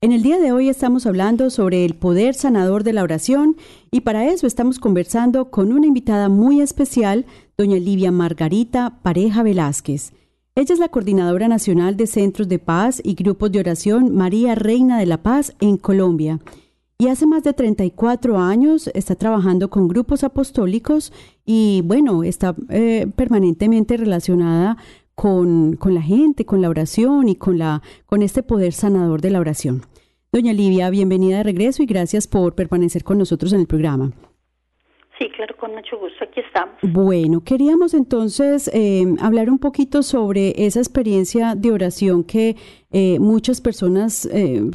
[0.00, 3.56] En el día de hoy estamos hablando sobre el poder sanador de la oración
[3.92, 7.24] y para eso estamos conversando con una invitada muy especial,
[7.56, 10.12] doña Livia Margarita Pareja Velázquez.
[10.58, 14.98] Ella es la coordinadora nacional de centros de paz y grupos de oración María Reina
[14.98, 16.40] de la Paz en Colombia.
[16.96, 21.12] Y hace más de 34 años está trabajando con grupos apostólicos
[21.44, 24.78] y bueno, está eh, permanentemente relacionada
[25.14, 29.32] con, con, la gente, con la oración y con, la, con este poder sanador de
[29.32, 29.82] la oración.
[30.32, 34.12] Doña Livia, bienvenida de regreso y gracias por permanecer con nosotros en el programa.
[35.18, 36.74] Sí, claro, con mucho gusto, aquí estamos.
[36.82, 42.56] Bueno, queríamos entonces eh, hablar un poquito sobre esa experiencia de oración que
[42.92, 44.70] eh, muchas personas eh,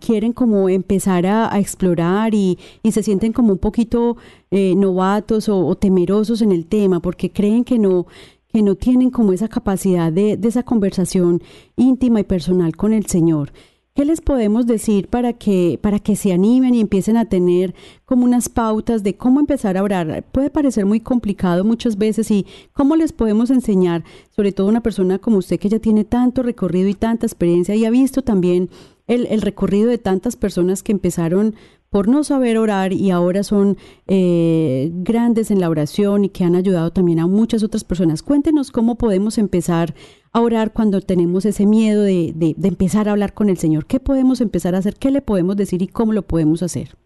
[0.00, 2.58] quieren como empezar a, explorar y,
[2.90, 4.16] se sienten como un poquito
[4.50, 8.06] novatos o, temerosos en el tema porque creen que no
[8.52, 11.40] que no tienen como esa capacidad de, de esa conversación
[11.76, 13.50] íntima y personal con el Señor.
[13.94, 17.74] ¿Qué les podemos decir para que, para que se animen y empiecen a tener
[18.06, 20.24] como unas pautas de cómo empezar a orar?
[20.32, 25.18] Puede parecer muy complicado muchas veces y cómo les podemos enseñar, sobre todo una persona
[25.18, 28.70] como usted que ya tiene tanto recorrido y tanta experiencia y ha visto también
[29.08, 31.54] el, el recorrido de tantas personas que empezaron
[31.92, 33.76] por no saber orar y ahora son
[34.08, 38.22] eh, grandes en la oración y que han ayudado también a muchas otras personas.
[38.22, 39.90] Cuéntenos cómo podemos empezar
[40.32, 43.84] a orar cuando tenemos ese miedo de, de, empezar a hablar con el Señor.
[43.86, 44.94] ¿Qué podemos empezar a hacer?
[44.94, 46.96] ¿Qué le podemos decir y cómo lo podemos hacer?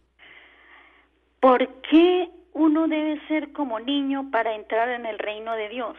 [1.40, 5.96] ¿Por qué uno debe ser como niño para entrar en el reino de Dios?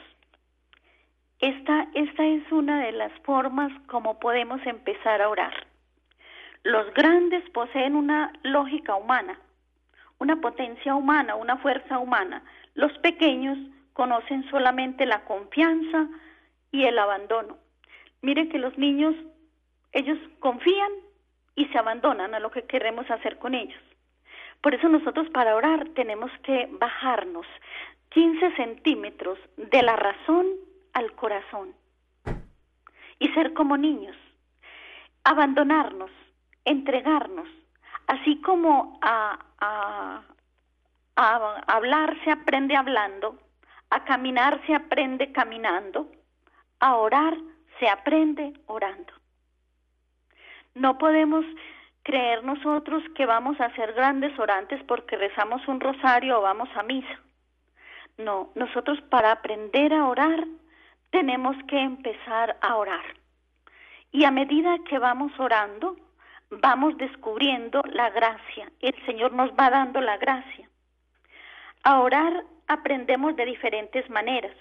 [1.39, 5.66] Esta, esta es una de las formas como podemos empezar a orar.
[6.67, 9.39] Los grandes poseen una lógica humana,
[10.19, 12.43] una potencia humana, una fuerza humana.
[12.73, 13.57] Los pequeños
[13.93, 16.09] conocen solamente la confianza
[16.73, 17.55] y el abandono.
[18.21, 19.15] Mire que los niños,
[19.93, 20.91] ellos confían
[21.55, 23.81] y se abandonan a lo que queremos hacer con ellos.
[24.59, 27.47] Por eso nosotros para orar tenemos que bajarnos
[28.09, 30.47] 15 centímetros de la razón
[30.91, 31.73] al corazón
[33.19, 34.17] y ser como niños,
[35.23, 36.11] abandonarnos,
[36.67, 37.47] entregarnos,
[38.07, 39.39] así como a,
[41.15, 43.39] hablar se aprende hablando,
[43.89, 46.11] a caminar se aprende caminando,
[46.79, 47.35] a orar
[47.79, 49.13] se aprende orando.
[50.75, 51.45] No podemos
[52.03, 56.83] creer nosotros que vamos a ser grandes orantes porque rezamos un rosario o vamos a
[56.83, 57.19] misa.
[58.17, 60.45] No, nosotros para aprender a orar
[61.11, 63.05] tenemos que empezar a orar.
[64.11, 65.97] Y a medida que vamos orando,
[66.49, 68.71] vamos descubriendo la gracia.
[68.79, 70.69] El Señor nos va dando la gracia.
[71.83, 74.55] A orar aprendemos de diferentes maneras.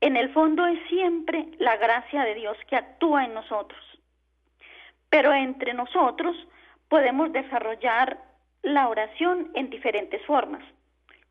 [0.00, 3.80] En el fondo es siempre la gracia de Dios que actúa en nosotros.
[5.08, 6.36] Pero entre nosotros
[6.88, 8.18] podemos desarrollar
[8.62, 10.62] la oración en diferentes formas.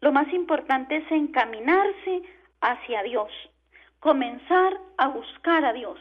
[0.01, 2.23] Lo más importante es encaminarse
[2.61, 3.31] hacia Dios,
[3.99, 5.99] comenzar a buscar a Dios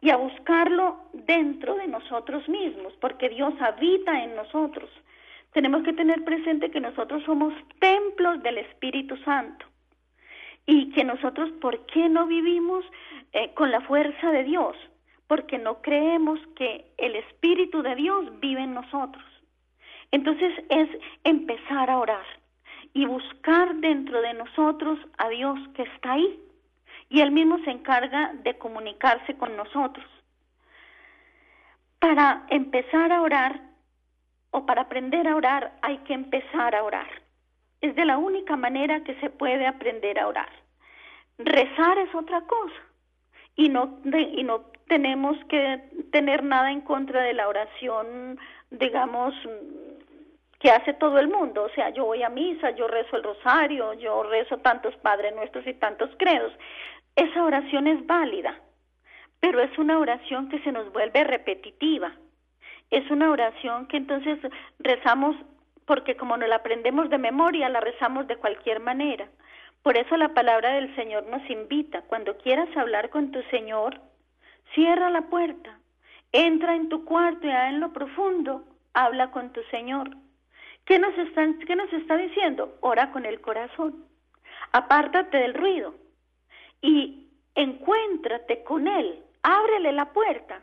[0.00, 4.88] y a buscarlo dentro de nosotros mismos, porque Dios habita en nosotros.
[5.52, 9.66] Tenemos que tener presente que nosotros somos templos del Espíritu Santo
[10.66, 12.84] y que nosotros, ¿por qué no vivimos
[13.32, 14.76] eh, con la fuerza de Dios?
[15.26, 19.24] Porque no creemos que el Espíritu de Dios vive en nosotros.
[20.10, 20.88] Entonces es
[21.24, 22.24] empezar a orar
[22.94, 26.40] y buscar dentro de nosotros a Dios que está ahí
[27.08, 30.06] y Él mismo se encarga de comunicarse con nosotros.
[31.98, 33.60] Para empezar a orar
[34.50, 37.08] o para aprender a orar hay que empezar a orar.
[37.80, 40.50] Es de la única manera que se puede aprender a orar.
[41.38, 42.74] Rezar es otra cosa
[43.56, 45.80] y no, y no tenemos que
[46.10, 48.38] tener nada en contra de la oración,
[48.70, 49.34] digamos,
[50.58, 51.64] que hace todo el mundo.
[51.64, 55.66] O sea, yo voy a misa, yo rezo el rosario, yo rezo tantos Padres Nuestros
[55.66, 56.52] y tantos credos.
[57.18, 58.60] Esa oración es válida,
[59.40, 62.12] pero es una oración que se nos vuelve repetitiva.
[62.90, 64.38] Es una oración que entonces
[64.78, 65.34] rezamos
[65.84, 69.26] porque como no la aprendemos de memoria, la rezamos de cualquier manera.
[69.82, 74.00] Por eso la palabra del Señor nos invita, cuando quieras hablar con tu Señor,
[74.76, 75.76] cierra la puerta,
[76.30, 78.62] entra en tu cuarto y en lo profundo
[78.94, 80.10] habla con tu Señor.
[80.84, 81.14] ¿Qué nos,
[81.66, 82.78] ¿Qué nos está diciendo?
[82.80, 84.04] Ora con el corazón.
[84.70, 85.94] Apártate del ruido
[86.80, 89.22] y encuéntrate con Él.
[89.42, 90.62] Ábrele la puerta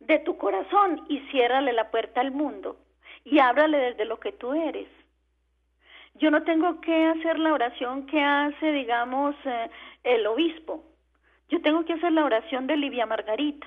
[0.00, 2.76] de tu corazón y ciérrale la puerta al mundo
[3.24, 4.88] y ábrale desde lo que tú eres.
[6.14, 9.70] Yo no tengo que hacer la oración que hace, digamos, eh,
[10.04, 10.84] el obispo.
[11.48, 13.66] Yo tengo que hacer la oración de Livia Margarita.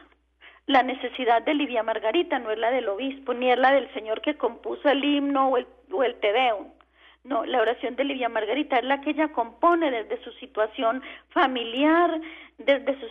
[0.68, 4.22] La necesidad de Livia Margarita no es la del obispo, ni es la del Señor
[4.22, 6.68] que compuso el himno o el, o el Te Deum.
[7.26, 12.22] No, la oración de Livia Margarita es la que ella compone desde su situación familiar,
[12.60, 13.08] desde su,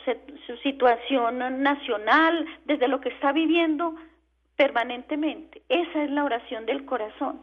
[0.47, 3.97] su situación nacional, desde lo que está viviendo
[4.55, 5.63] permanentemente.
[5.69, 7.41] Esa es la oración del corazón.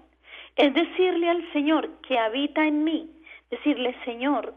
[0.55, 3.09] Es decirle al Señor que habita en mí,
[3.49, 4.53] decirle, Señor,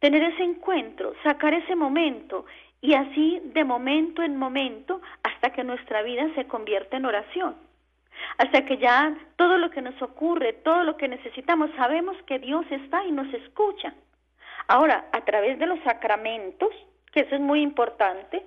[0.00, 2.44] tener ese encuentro, sacar ese momento
[2.82, 7.56] y así de momento en momento hasta que nuestra vida se convierta en oración.
[8.38, 12.64] Hasta que ya todo lo que nos ocurre, todo lo que necesitamos, sabemos que Dios
[12.70, 13.94] está y nos escucha.
[14.68, 16.70] Ahora, a través de los sacramentos,
[17.12, 18.42] que eso es muy importante,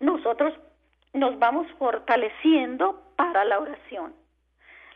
[0.00, 0.54] nosotros
[1.12, 4.14] nos vamos fortaleciendo para la oración.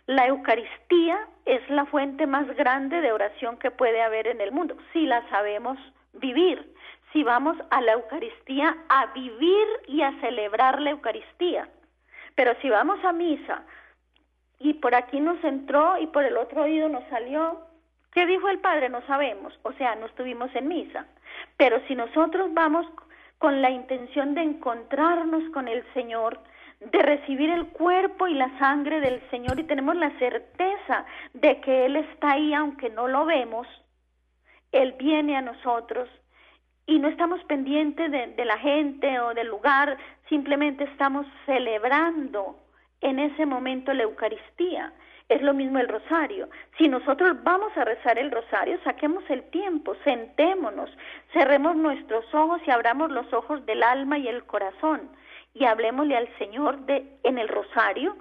[0.06, 4.76] La Eucaristía es la fuente más grande de oración que puede haber en el mundo,
[4.92, 5.78] si la sabemos
[6.12, 6.74] vivir
[7.14, 11.68] si vamos a la Eucaristía a vivir y a celebrar la Eucaristía.
[12.34, 13.62] Pero si vamos a misa
[14.64, 17.60] y por aquí nos entró y por el otro oído nos salió,
[18.12, 18.88] ¿qué dijo el Padre?
[18.88, 21.06] No sabemos, o sea, no estuvimos en misa.
[21.58, 22.86] Pero si nosotros vamos
[23.36, 26.40] con la intención de encontrarnos con el Señor,
[26.80, 31.04] de recibir el cuerpo y la sangre del Señor y tenemos la certeza
[31.34, 33.66] de que Él está ahí aunque no lo vemos,
[34.72, 36.08] Él viene a nosotros
[36.86, 39.98] y no estamos pendientes de, la gente o del lugar,
[40.30, 42.63] simplemente estamos celebrando
[43.04, 44.92] en ese momento la Eucaristía.
[45.28, 46.48] Es lo mismo el rosario.
[46.76, 50.90] Si nosotros vamos a rezar el rosario, saquemos el tiempo, sentémonos,
[51.32, 55.08] cerremos nuestros ojos y abramos los ojos del alma y el corazón
[55.54, 58.16] y hablemosle al Señor de en el rosario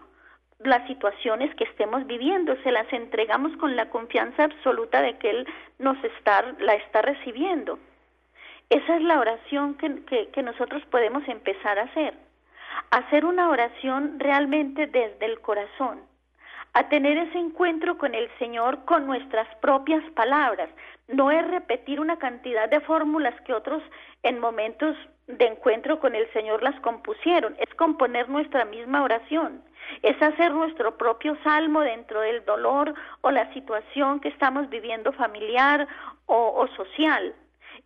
[0.59, 5.47] las situaciones que estemos viviendo, se las entregamos con la confianza absoluta de que Él
[5.79, 7.79] nos está, la está recibiendo.
[8.69, 12.13] Esa es la oración que, que, nosotros podemos empezar a hacer.
[12.93, 16.01] Hacer una oración realmente desde el corazón
[16.73, 20.69] a tener ese encuentro con el Señor con nuestras propias palabras.
[21.07, 23.81] No es repetir una cantidad de fórmulas que otros
[24.21, 29.63] en momentos de encuentro con el Señor las compusieron, es componer nuestra misma oración,
[30.03, 35.87] es hacer nuestro propio salmo dentro del dolor o la situación que estamos viviendo familiar
[36.27, 37.33] o, social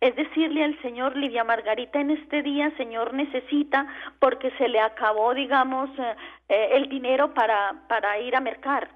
[0.00, 3.86] es decirle al Señor, Livia Margarita, en este día, Señor, necesita
[4.20, 6.16] porque se le acabó, digamos, eh,
[6.48, 8.88] eh, el dinero para, para ir a mercar.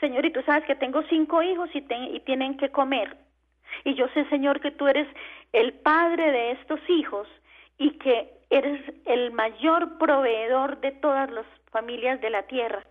[0.00, 1.84] Señor, y tú sabes que tengo cinco hijos y,
[2.14, 3.16] y tienen que comer.
[3.84, 5.06] Y yo sé, Señor, que tú eres
[5.52, 7.28] el padre de estos hijos
[7.78, 12.84] y que eres el, mayor proveedor de todas las familias de la tierra.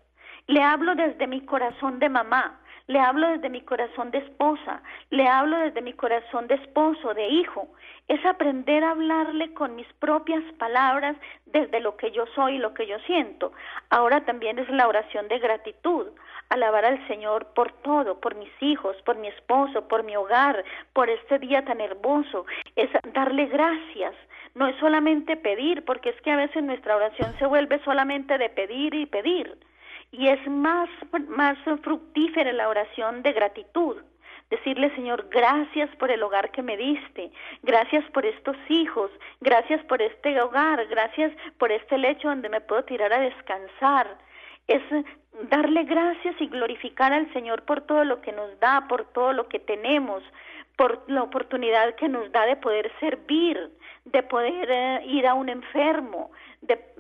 [0.48, 2.60] Le hablo desde mi corazón de mamá,
[2.90, 4.82] le hablo desde mi corazón de esposa,
[5.12, 7.68] le hablo desde mi corazón de esposo, de hijo.
[8.08, 11.16] Es aprender a hablarle con mis propias palabras
[11.46, 13.54] desde lo que yo soy y lo que yo siento.
[13.92, 16.08] Ahora también es la oración de gratitud,
[16.50, 20.64] alabar al Señor por todo, por mis hijos, por mi esposo, por mi hogar,
[20.94, 22.48] por este día tan hermoso.
[22.76, 24.16] Es darle gracias.
[24.56, 28.50] No es solamente pedir, porque es que a veces nuestra oración se vuelve solamente de
[28.50, 29.60] pedir y pedir
[30.12, 30.90] y es más,
[31.28, 33.98] más fructífera la oración de gratitud.
[34.50, 37.32] Decirle, Señor, gracias por el hogar que me diste,
[37.62, 42.84] gracias por estos hijos, gracias por este hogar, gracias por este lecho donde me puedo
[42.84, 44.18] tirar a descansar.
[44.68, 44.82] Es
[45.50, 49.48] darle gracias y glorificar al Señor por todo lo que nos da, por todo lo
[49.48, 50.24] que tenemos,
[50.76, 53.72] por la oportunidad que nos da de poder servir,
[54.06, 56.32] de poder eh, ir a un enfermo,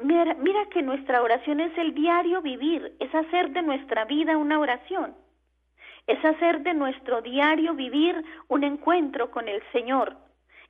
[0.04, 4.60] mira, mira que nuestra oración es el diario vivir, es hacer de nuestra vida una
[4.60, 5.16] oración,
[6.08, 10.16] es hacer de nuestro diario vivir un encuentro con el Señor.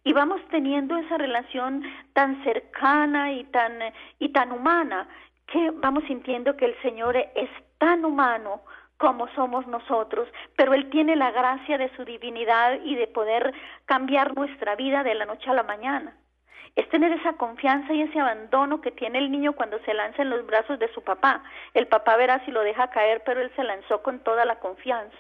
[0.03, 1.83] Y vamos teniendo esa relación
[2.13, 3.73] tan cercana y tan,
[4.17, 5.07] y tan humana
[5.51, 8.61] que vamos sintiendo que el Señor es tan humano
[8.97, 13.53] como somos nosotros, pero Él tiene la gracia de su divinidad y de poder
[13.85, 16.15] cambiar nuestra vida de la noche a la mañana
[16.75, 20.29] es tener esa confianza y ese abandono que tiene el niño cuando se lanza en
[20.29, 21.43] los brazos de su papá.
[21.73, 25.17] El papá verá si lo deja caer, pero él se lanzó con toda la confianza.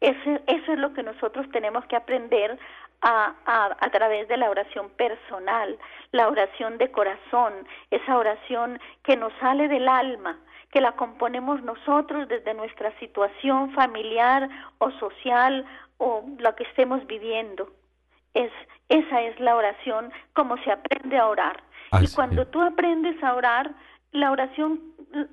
[0.00, 2.58] Ese, eso es lo que nosotros tenemos que aprender
[3.02, 5.78] a, a, a, través de la oración personal,
[6.12, 7.52] la oración de corazón,
[7.90, 10.38] esa oración que nos sale del alma,
[10.70, 15.64] que la componemos nosotros desde nuestra situación familiar o social
[15.98, 17.70] o lo que estemos viviendo.
[18.34, 18.52] Es,
[18.88, 21.62] esa es la oración como se aprende a orar.
[22.00, 23.70] y cuando tú aprendes a orar,
[24.12, 24.80] la oración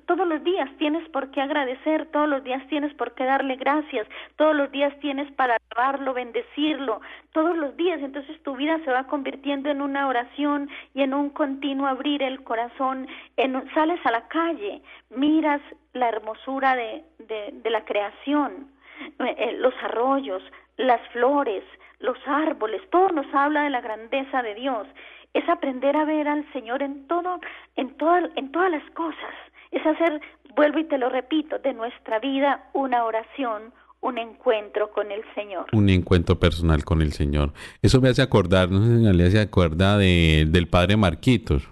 [0.06, 4.06] todos los días tienes por qué agradecer, todos los días tienes por qué darle gracias,
[4.36, 7.00] todos los días tienes para alabarlo, bendecirlo,
[7.32, 8.00] todos los días.
[8.00, 12.42] Entonces tu vida se va convirtiendo en una oración y en un continuo abrir el
[12.42, 13.06] corazón.
[13.36, 15.60] En, sales a la calle, miras
[15.92, 18.70] la hermosura de, de, de la creación,
[19.18, 20.42] eh, eh, los arroyos,
[20.76, 21.64] las flores,
[22.00, 24.86] los árboles, todo nos habla de la grandeza de Dios.
[25.34, 27.40] Es aprender a ver al Señor en todo,
[27.76, 27.94] en
[28.36, 29.34] en todas las cosas.
[29.70, 30.20] Es hacer,
[30.54, 35.66] vuelvo y te lo repito, de nuestra vida una oración, un encuentro con el Señor.
[35.72, 37.52] Un encuentro personal con el Señor.
[37.82, 41.68] Eso me hace acordar, no sé si hace acuerda de, del Padre Marquitos.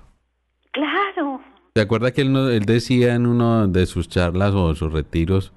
[0.73, 1.41] Claro.
[1.75, 5.53] ¿Se acuerda que él, él decía en uno de sus charlas o sus retiros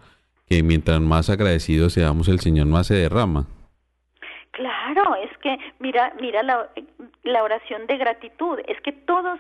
[0.48, 3.48] que mientras más agradecidos seamos, el Señor más se derrama?
[4.52, 6.70] Claro, es que mira, mira la,
[7.24, 9.40] la oración de gratitud, es que todos,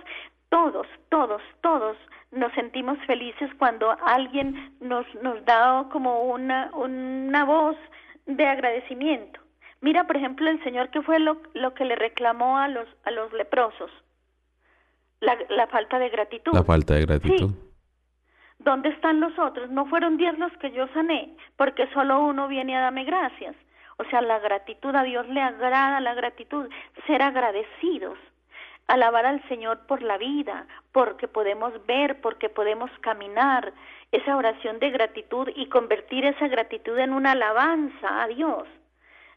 [0.49, 1.97] todos, todos, todos
[2.31, 7.77] nos sentimos felices cuando alguien nos, nos da como una, una voz
[8.25, 9.39] de agradecimiento.
[9.81, 13.11] Mira, por ejemplo, el Señor que fue lo, lo que le reclamó a los, a
[13.11, 13.91] los leprosos,
[15.19, 16.53] la, la falta de gratitud.
[16.53, 17.51] La falta de gratitud.
[18.59, 19.69] ¿Dónde están los otros?
[19.69, 23.55] No fueron diez los que yo sané, porque solo uno viene a darme gracias.
[23.97, 26.67] O sea, la gratitud a Dios le agrada la gratitud,
[27.05, 28.17] ser agradecidos,
[28.87, 33.73] alabar al Señor por la vida, porque podemos ver, porque podemos caminar,
[34.11, 38.63] esa oración de gratitud y convertir esa gratitud en una alabanza a Dios.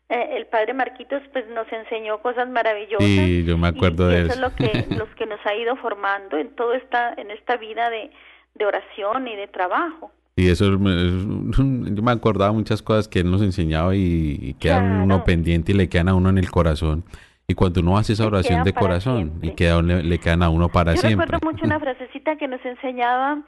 [0.08, 3.06] Eh, el padre Marquitos pues nos enseñó cosas maravillosas.
[3.06, 4.32] Sí, yo me acuerdo de eso.
[4.32, 7.56] eso es lo que, los que nos ha ido formando en toda esta, en esta
[7.56, 8.10] vida de,
[8.54, 10.12] de oración y de trabajo.
[10.36, 15.72] Y eso, yo me acordaba muchas cosas que él nos enseñaba y, quedan uno pendiente
[15.72, 17.04] y le quedan a uno en el corazón.
[17.50, 20.94] Y cuando uno hace esa oración de corazón, y queda, le, quedan a uno para
[20.94, 21.26] yo siempre.
[21.26, 23.42] recuerdo mucho una frasecita que nos enseñaba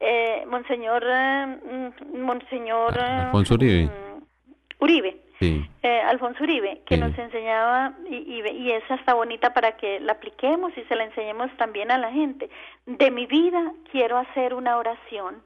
[0.00, 3.86] eh, Monseñor, eh, Monseñor ah, Alfonso Uribe.
[3.86, 5.16] Mm, Uribe.
[5.40, 5.66] Sí.
[5.82, 10.12] Eh, Alfonso Uribe, que nos enseñaba, y, y, y, esa está bonita para que la
[10.12, 12.50] apliquemos y se la enseñemos también a la gente.
[12.84, 15.36] De mi vida quiero hacer una oración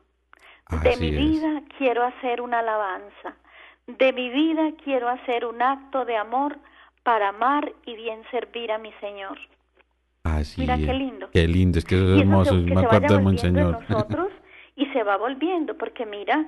[0.81, 3.37] de mi vida quiero hacer una alabanza.
[3.87, 6.57] De mi vida quiero hacer un acto de amor
[7.03, 9.39] para amar y bien servir a mi Señor.
[10.25, 11.31] Así Mira qué lindo.
[11.33, 12.55] Qué lindo, es que eso es hermoso.
[12.55, 13.81] me acuerdo de Monseñor.
[13.89, 14.29] nosotros
[14.77, 16.47] y se va volviendo, porque mira,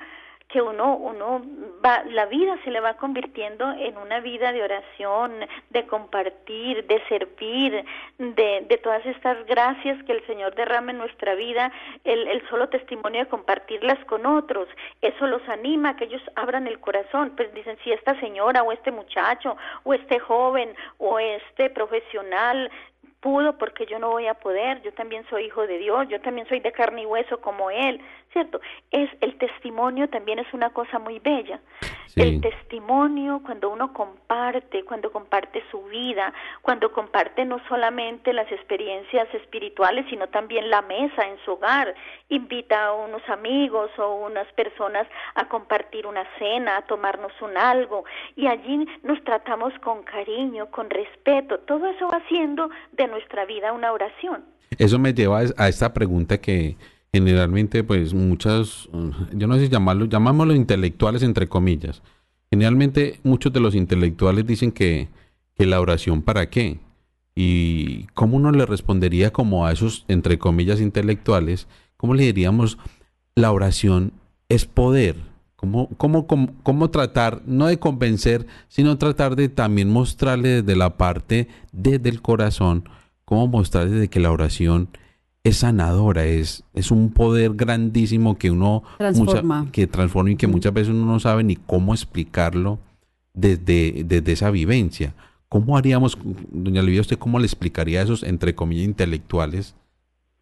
[0.55, 1.43] que uno, uno
[1.85, 5.33] va, la vida se le va convirtiendo en una vida de oración,
[5.71, 7.85] de compartir, de servir,
[8.19, 11.73] de, de todas estas gracias que el Señor derrama en nuestra vida,
[12.05, 14.69] el, el solo testimonio de compartirlas con otros,
[15.03, 18.71] eso los anima a que ellos abran el corazón, pues dicen, si esta señora o
[18.71, 22.71] este muchacho o este joven o este profesional
[23.25, 26.47] pudo, porque yo no voy a poder, yo también soy hijo de Dios, yo también
[26.47, 27.99] soy de carne y hueso como Él,
[28.35, 28.61] ¿cierto?
[28.91, 31.61] Es el testimonio también es una cosa muy bella.
[32.17, 36.33] El testimonio, cuando uno comparte, cuando comparte su vida,
[36.63, 41.93] cuando comparte no solamente las experiencias espirituales, sino también la mesa en su hogar,
[42.29, 48.05] invita a unos amigos o unas personas a compartir una cena, a tomarnos un algo,
[48.37, 53.73] y allí nos tratamos con cariño, con respeto, todo eso va haciendo de nuestra vida
[53.73, 54.45] una oración.
[54.79, 56.77] Eso me lleva a esta pregunta que
[57.15, 58.89] generalmente pues muchas,
[59.33, 62.03] yo no sé si llamarlo, llamámoslo intelectuales entre comillas.
[62.51, 65.07] Generalmente muchos de los intelectuales dicen que,
[65.55, 66.81] que la oración para qué.
[67.37, 72.79] Y cómo uno le respondería como a esos entre comillas intelectuales, cómo le diríamos
[73.37, 74.13] la oración
[74.49, 75.15] es poder.
[75.55, 80.97] ¿Cómo, cómo, cómo, cómo tratar, no de convencer, sino tratar de también mostrarle desde la
[80.97, 82.89] parte, desde el corazón,
[83.25, 84.89] cómo mostrarle de que la oración
[85.45, 89.69] es sanadora, es, es un poder grandísimo que uno transforma.
[89.71, 92.79] que transforma y que muchas veces uno no sabe ni cómo explicarlo
[93.35, 95.15] desde, desde esa vivencia.
[95.51, 96.19] ¿Cómo haríamos,
[96.51, 99.77] doña Livia, usted cómo le explicaría a esos, entre comillas, intelectuales?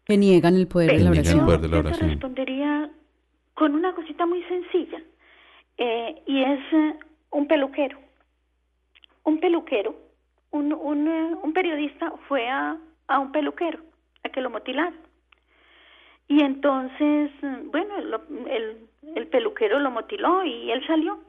[0.05, 1.39] Que niegan el poder, de la, oración.
[1.39, 2.07] El poder de la oración.
[2.07, 2.89] Yo respondería
[3.55, 5.03] con una cosita muy sencilla,
[5.77, 6.95] eh, y es eh,
[7.31, 7.99] un peluquero.
[9.25, 9.95] Un peluquero,
[10.51, 12.77] un, un, eh, un periodista fue a,
[13.07, 13.79] a un peluquero
[14.23, 14.95] a que lo motilaran.
[16.27, 17.31] Y entonces,
[17.65, 17.97] bueno,
[18.49, 18.77] el,
[19.15, 21.19] el peluquero lo motiló y él salió.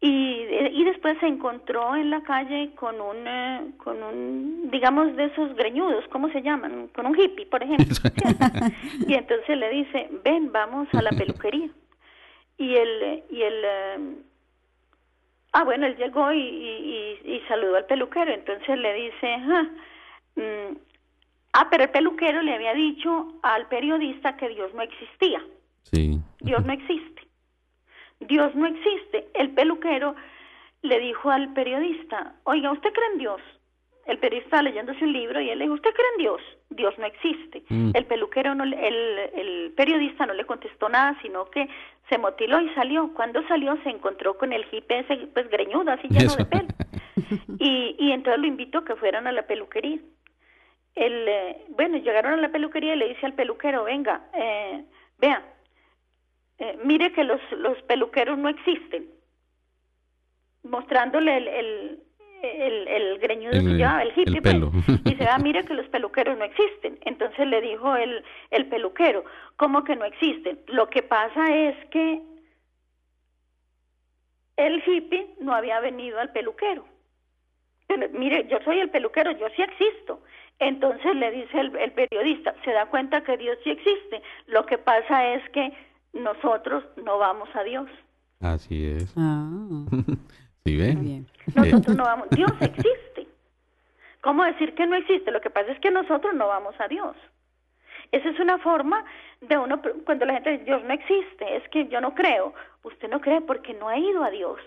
[0.00, 5.24] Y, y después se encontró en la calle con un, eh, con un, digamos, de
[5.26, 6.88] esos greñudos, ¿cómo se llaman?
[6.88, 7.86] Con un hippie, por ejemplo.
[9.08, 11.70] y entonces le dice, ven, vamos a la peluquería.
[12.58, 13.98] Y él, y él, eh,
[15.52, 18.30] ah, bueno, él llegó y, y, y, saludó al peluquero.
[18.30, 19.68] Entonces le dice, ah,
[21.56, 25.40] Ah, pero el peluquero le había dicho al periodista que Dios no existía.
[25.84, 26.18] Sí.
[26.40, 27.22] Dios no existe.
[28.18, 29.28] Dios no existe.
[29.34, 30.16] El peluquero
[30.82, 33.40] le dijo al periodista, oiga, ¿usted cree en Dios?
[34.06, 36.42] El periodista estaba leyéndose un libro y él le dijo, ¿usted cree en Dios?
[36.70, 37.62] Dios no existe.
[37.68, 37.92] Mm.
[37.94, 41.68] El peluquero, no, el, el periodista no le contestó nada, sino que
[42.08, 43.14] se motiló y salió.
[43.14, 46.68] Cuando salió se encontró con el hippie ese, pues greñudo, así lleno de pelo.
[47.60, 50.00] y, y entonces lo invitó a que fueran a la peluquería
[50.94, 54.84] el, eh, bueno, llegaron a la peluquería y le dice al peluquero, venga, eh,
[55.18, 55.42] vea,
[56.58, 59.08] eh, mire que los, los peluqueros no existen,
[60.62, 62.04] mostrándole el, el,
[62.42, 65.04] el, el greñudo que llevaba, el hippie, pues.
[65.04, 66.98] dice, ah, mire que los peluqueros no existen.
[67.04, 69.24] Entonces le dijo el, el peluquero,
[69.56, 70.60] ¿cómo que no existen?
[70.66, 72.22] Lo que pasa es que
[74.56, 76.86] el hippie no había venido al peluquero.
[77.86, 80.22] Pero, mire, yo soy el peluquero, yo sí existo.
[80.64, 84.22] Entonces le dice el, periodista, se da cuenta que Dios sí existe.
[84.46, 85.70] Lo que pasa es que
[86.14, 87.86] nosotros no vamos a Dios.
[88.40, 89.12] Así es.
[89.14, 89.46] Ah.
[90.64, 91.26] ¿Sí ven?
[91.54, 92.30] Nosotros no vamos.
[92.30, 93.28] Dios existe.
[94.22, 95.30] ¿Cómo decir que no existe?
[95.30, 97.14] Lo que pasa es que nosotros no vamos a Dios.
[98.10, 99.04] Esa es una forma
[99.42, 102.54] de uno, cuando la gente dice, Dios no existe, es que yo no creo.
[102.84, 104.60] Usted no cree porque no ha ido a Dios,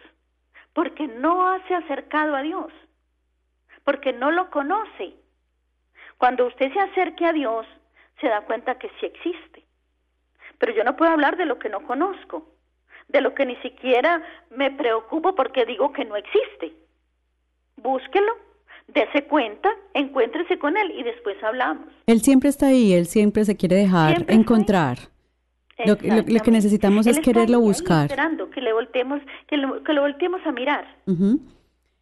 [0.74, 2.72] porque no se ha acercado a Dios,
[3.84, 5.16] porque no lo conoce.
[6.18, 7.66] Cuando usted se acerque a Dios,
[8.20, 9.64] se da cuenta que sí existe.
[10.58, 12.48] Pero yo no puedo hablar de lo que no conozco,
[13.08, 16.74] de lo que ni siquiera me preocupo porque digo que no existe.
[17.78, 18.34] Búsquelo,
[18.88, 21.88] dése cuenta, encuéntrese con él y después hablamos.
[22.08, 24.98] Él siempre está ahí, él siempre se quiere dejar encontrar.
[25.86, 28.06] Lo, que necesitamos es quererlo buscar.
[28.06, 30.86] Esperando que le volteemos, que lo, que lo volteemos a mirar.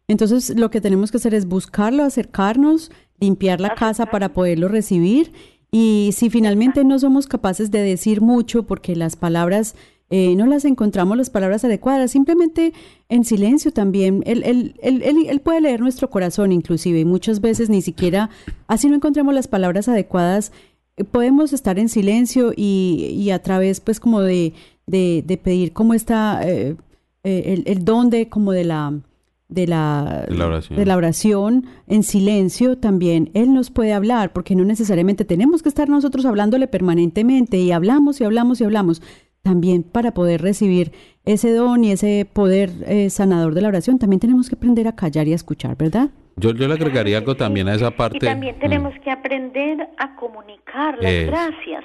[0.08, 2.90] Entonces, lo que tenemos que hacer es buscarlo, acercarnos,
[3.20, 5.32] limpiar la casa para poderlo recibir.
[5.70, 9.74] Y si finalmente no somos capaces de decir mucho porque las palabras
[10.08, 12.72] eh, no las encontramos las palabras adecuadas, simplemente
[13.08, 14.22] en silencio también.
[14.24, 18.30] Él, él, él, él, puede leer nuestro corazón inclusive y muchas veces ni siquiera,
[18.68, 20.52] así no encontremos las palabras adecuadas,
[20.96, 24.52] eh, podemos estar en silencio y, y, a través pues como de,
[24.86, 26.76] de, pedir cómo está eh,
[27.24, 29.00] el, el don de como de la
[29.48, 30.78] de la, oración.
[30.78, 35.68] de la oración en silencio, también Él nos puede hablar, porque no necesariamente tenemos que
[35.68, 39.02] estar nosotros hablándole permanentemente y hablamos y hablamos y hablamos.
[39.42, 40.92] También para poder recibir
[41.24, 44.96] ese don y ese poder eh, sanador de la oración, también tenemos que aprender a
[44.96, 46.10] callar y a escuchar, ¿verdad?
[46.38, 48.18] Yo, yo le agregaría algo también a esa parte.
[48.18, 49.00] Y también tenemos mm.
[49.00, 51.84] que aprender a comunicar las gracias,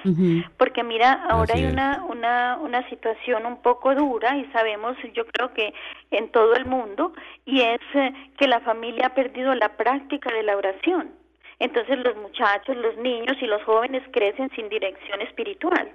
[0.58, 5.54] porque mira, ahora hay una, una, una situación un poco dura y sabemos, yo creo
[5.54, 5.74] que
[6.12, 7.14] en todo el mundo,
[7.45, 11.12] y es eh, que la familia ha perdido la práctica de la oración.
[11.60, 15.93] Entonces los muchachos, los niños y los jóvenes crecen sin dirección espiritual.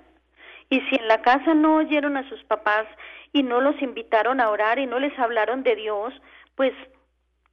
[0.71, 2.87] Y si en la casa no oyeron a sus papás
[3.35, 6.15] y no los invitaron a orar y no les hablaron de Dios,
[6.55, 6.73] pues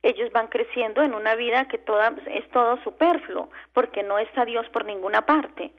[0.04, 4.68] ellos van creciendo en una vida que toda, es todo superfluo, porque no está Dios
[4.70, 5.72] por ninguna parte.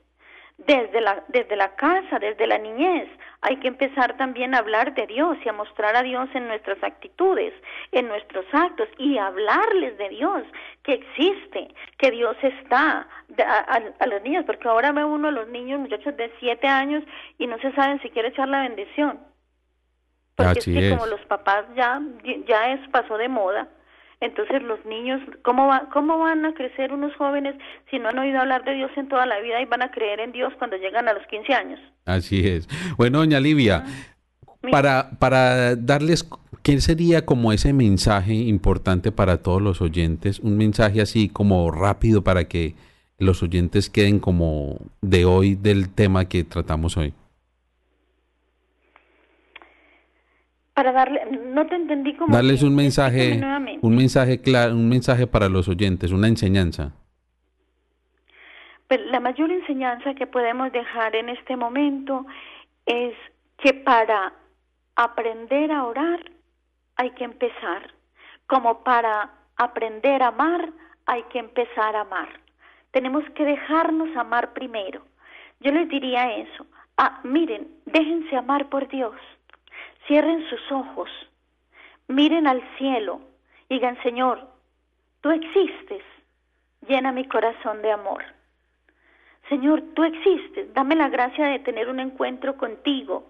[0.57, 3.09] Desde la, desde la casa, desde la niñez,
[3.41, 6.83] hay que empezar también a hablar de Dios y a mostrar a Dios en nuestras
[6.83, 7.53] actitudes,
[7.91, 10.43] en nuestros actos y hablarles de Dios,
[10.85, 13.07] que existe, que Dios está
[13.37, 17.03] a, los niños, porque ahora ve uno a los niños, muchachos de siete años
[17.37, 19.19] y no se saben si quiere echar la bendición.
[20.37, 22.01] Porque es que como los papás ya,
[22.47, 23.69] ya es, pasó de moda,
[24.25, 27.55] entonces los niños, ¿cómo, va, ¿cómo van a crecer unos jóvenes
[27.91, 30.21] si no han oído hablar de Dios en toda la vida y van a creer
[30.21, 31.81] en Dios cuando llegan a los 15 años?
[32.07, 32.67] Así es.
[32.97, 33.85] Bueno, doña Livia,
[34.71, 36.27] para, para darles,
[36.63, 40.41] ¿qué sería como ese mensaje importante para todos los oyentes?
[40.41, 42.75] Un mensaje así como rápido para que
[43.19, 47.13] los oyentes queden como de hoy del tema que tratamos hoy.
[50.75, 51.21] para darle
[51.55, 53.41] no te entendí como darles un mensaje
[53.87, 56.93] un mensaje claro un mensaje para los oyentes una enseñanza.
[58.89, 62.25] Pues la mayor enseñanza que podemos dejar en este momento
[62.87, 63.15] es
[63.59, 64.33] que para
[64.97, 66.21] aprender a orar
[66.97, 67.93] hay que empezar.
[68.47, 70.71] Como para aprender a amar
[71.05, 72.29] hay que empezar a amar.
[72.91, 75.03] Tenemos que dejarnos amar primero.
[75.61, 76.67] Yo les diría eso.
[76.97, 79.17] Ah miren déjense amar por Dios.
[80.07, 81.11] Cierren sus ojos,
[82.09, 83.34] miren al cielo
[83.69, 84.49] digan, Señor,
[85.21, 86.03] tú existes,
[86.89, 88.23] llena mi corazón de amor.
[89.49, 93.27] Señor, tú existes, dame la gracia de tener un encuentro contigo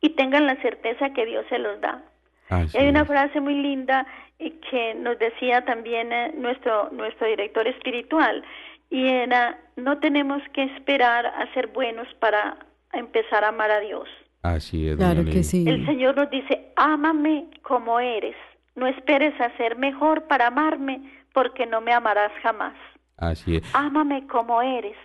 [0.00, 2.02] y tengan la certeza que Dios se los da.
[2.50, 4.06] hay una frase muy linda
[4.38, 8.44] que nos decía también eh, nuestro, nuestro director espiritual
[8.90, 12.56] y era, no tenemos que esperar a ser buenos para
[12.92, 14.08] empezar a amar a Dios.
[14.42, 14.96] Así es.
[14.96, 15.64] Claro que sí.
[15.68, 18.36] El Señor nos dice, ámame como eres.
[18.78, 21.00] No esperes a ser mejor para amarme,
[21.32, 22.74] porque no me amarás jamás.
[23.16, 23.74] Así es.
[23.74, 24.96] Ámame como eres,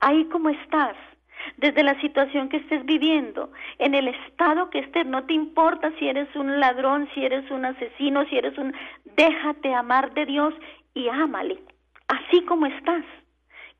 [0.00, 0.96] ahí como estás,
[1.56, 6.08] desde la situación que estés viviendo, en el estado que estés, no te importa si
[6.08, 8.74] eres un ladrón, si eres un asesino, si eres un...
[9.16, 10.52] Déjate amar de Dios
[10.94, 11.58] y ámale,
[12.08, 13.04] así como estás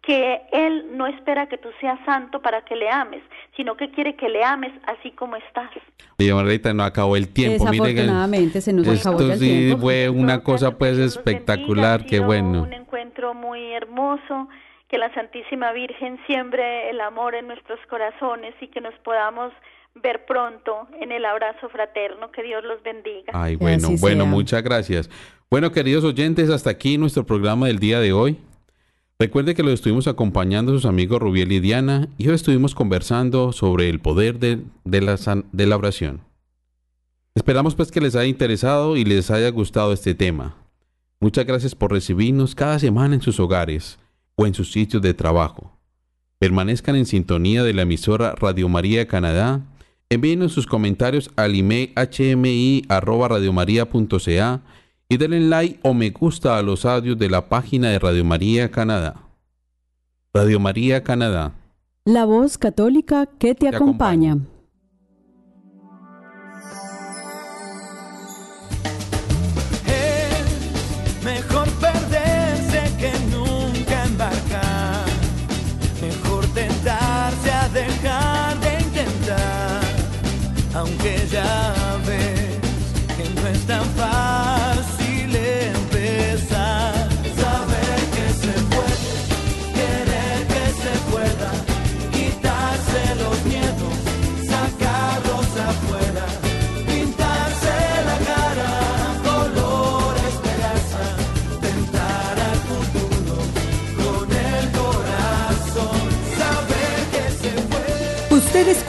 [0.02, 3.22] que Él no espera que tú seas santo para que le ames,
[3.56, 5.70] sino que quiere que le ames así como estás.
[6.18, 7.64] Oye, Margarita, no acabó el tiempo.
[7.64, 9.82] Desafortunadamente se nos acabó el sí tiempo.
[9.82, 12.62] fue una cosa pues espectacular, qué bueno.
[12.62, 14.48] Un encuentro muy hermoso,
[14.88, 19.52] que la Santísima Virgen siembre el amor en nuestros corazones y que nos podamos
[19.94, 22.32] ver pronto en el abrazo fraterno.
[22.32, 23.32] Que Dios los bendiga.
[23.34, 25.10] Ay, bueno, bueno, muchas gracias.
[25.50, 28.38] Bueno, queridos oyentes, hasta aquí nuestro programa del día de hoy.
[29.20, 33.90] Recuerde que lo estuvimos acompañando sus amigos Rubiel y Diana y hoy estuvimos conversando sobre
[33.90, 35.18] el poder de, la,
[35.52, 36.22] de la oración.
[37.34, 40.56] Esperamos pues que les haya interesado y les haya gustado este tema.
[41.20, 43.98] Muchas gracias por recibirnos cada semana en sus hogares
[44.36, 45.70] o en sus sitios de trabajo.
[46.38, 49.60] Permanezcan en sintonía de la emisora Radio María Canadá.
[50.08, 54.62] Envíenos sus comentarios al email hmi@radiomaria.ca
[55.10, 58.70] y denle like o me gusta a los audios de la página de Radio María
[58.70, 59.16] Canadá.
[60.32, 61.52] Radio María Canadá.
[62.04, 64.38] La voz católica que te, acompaña.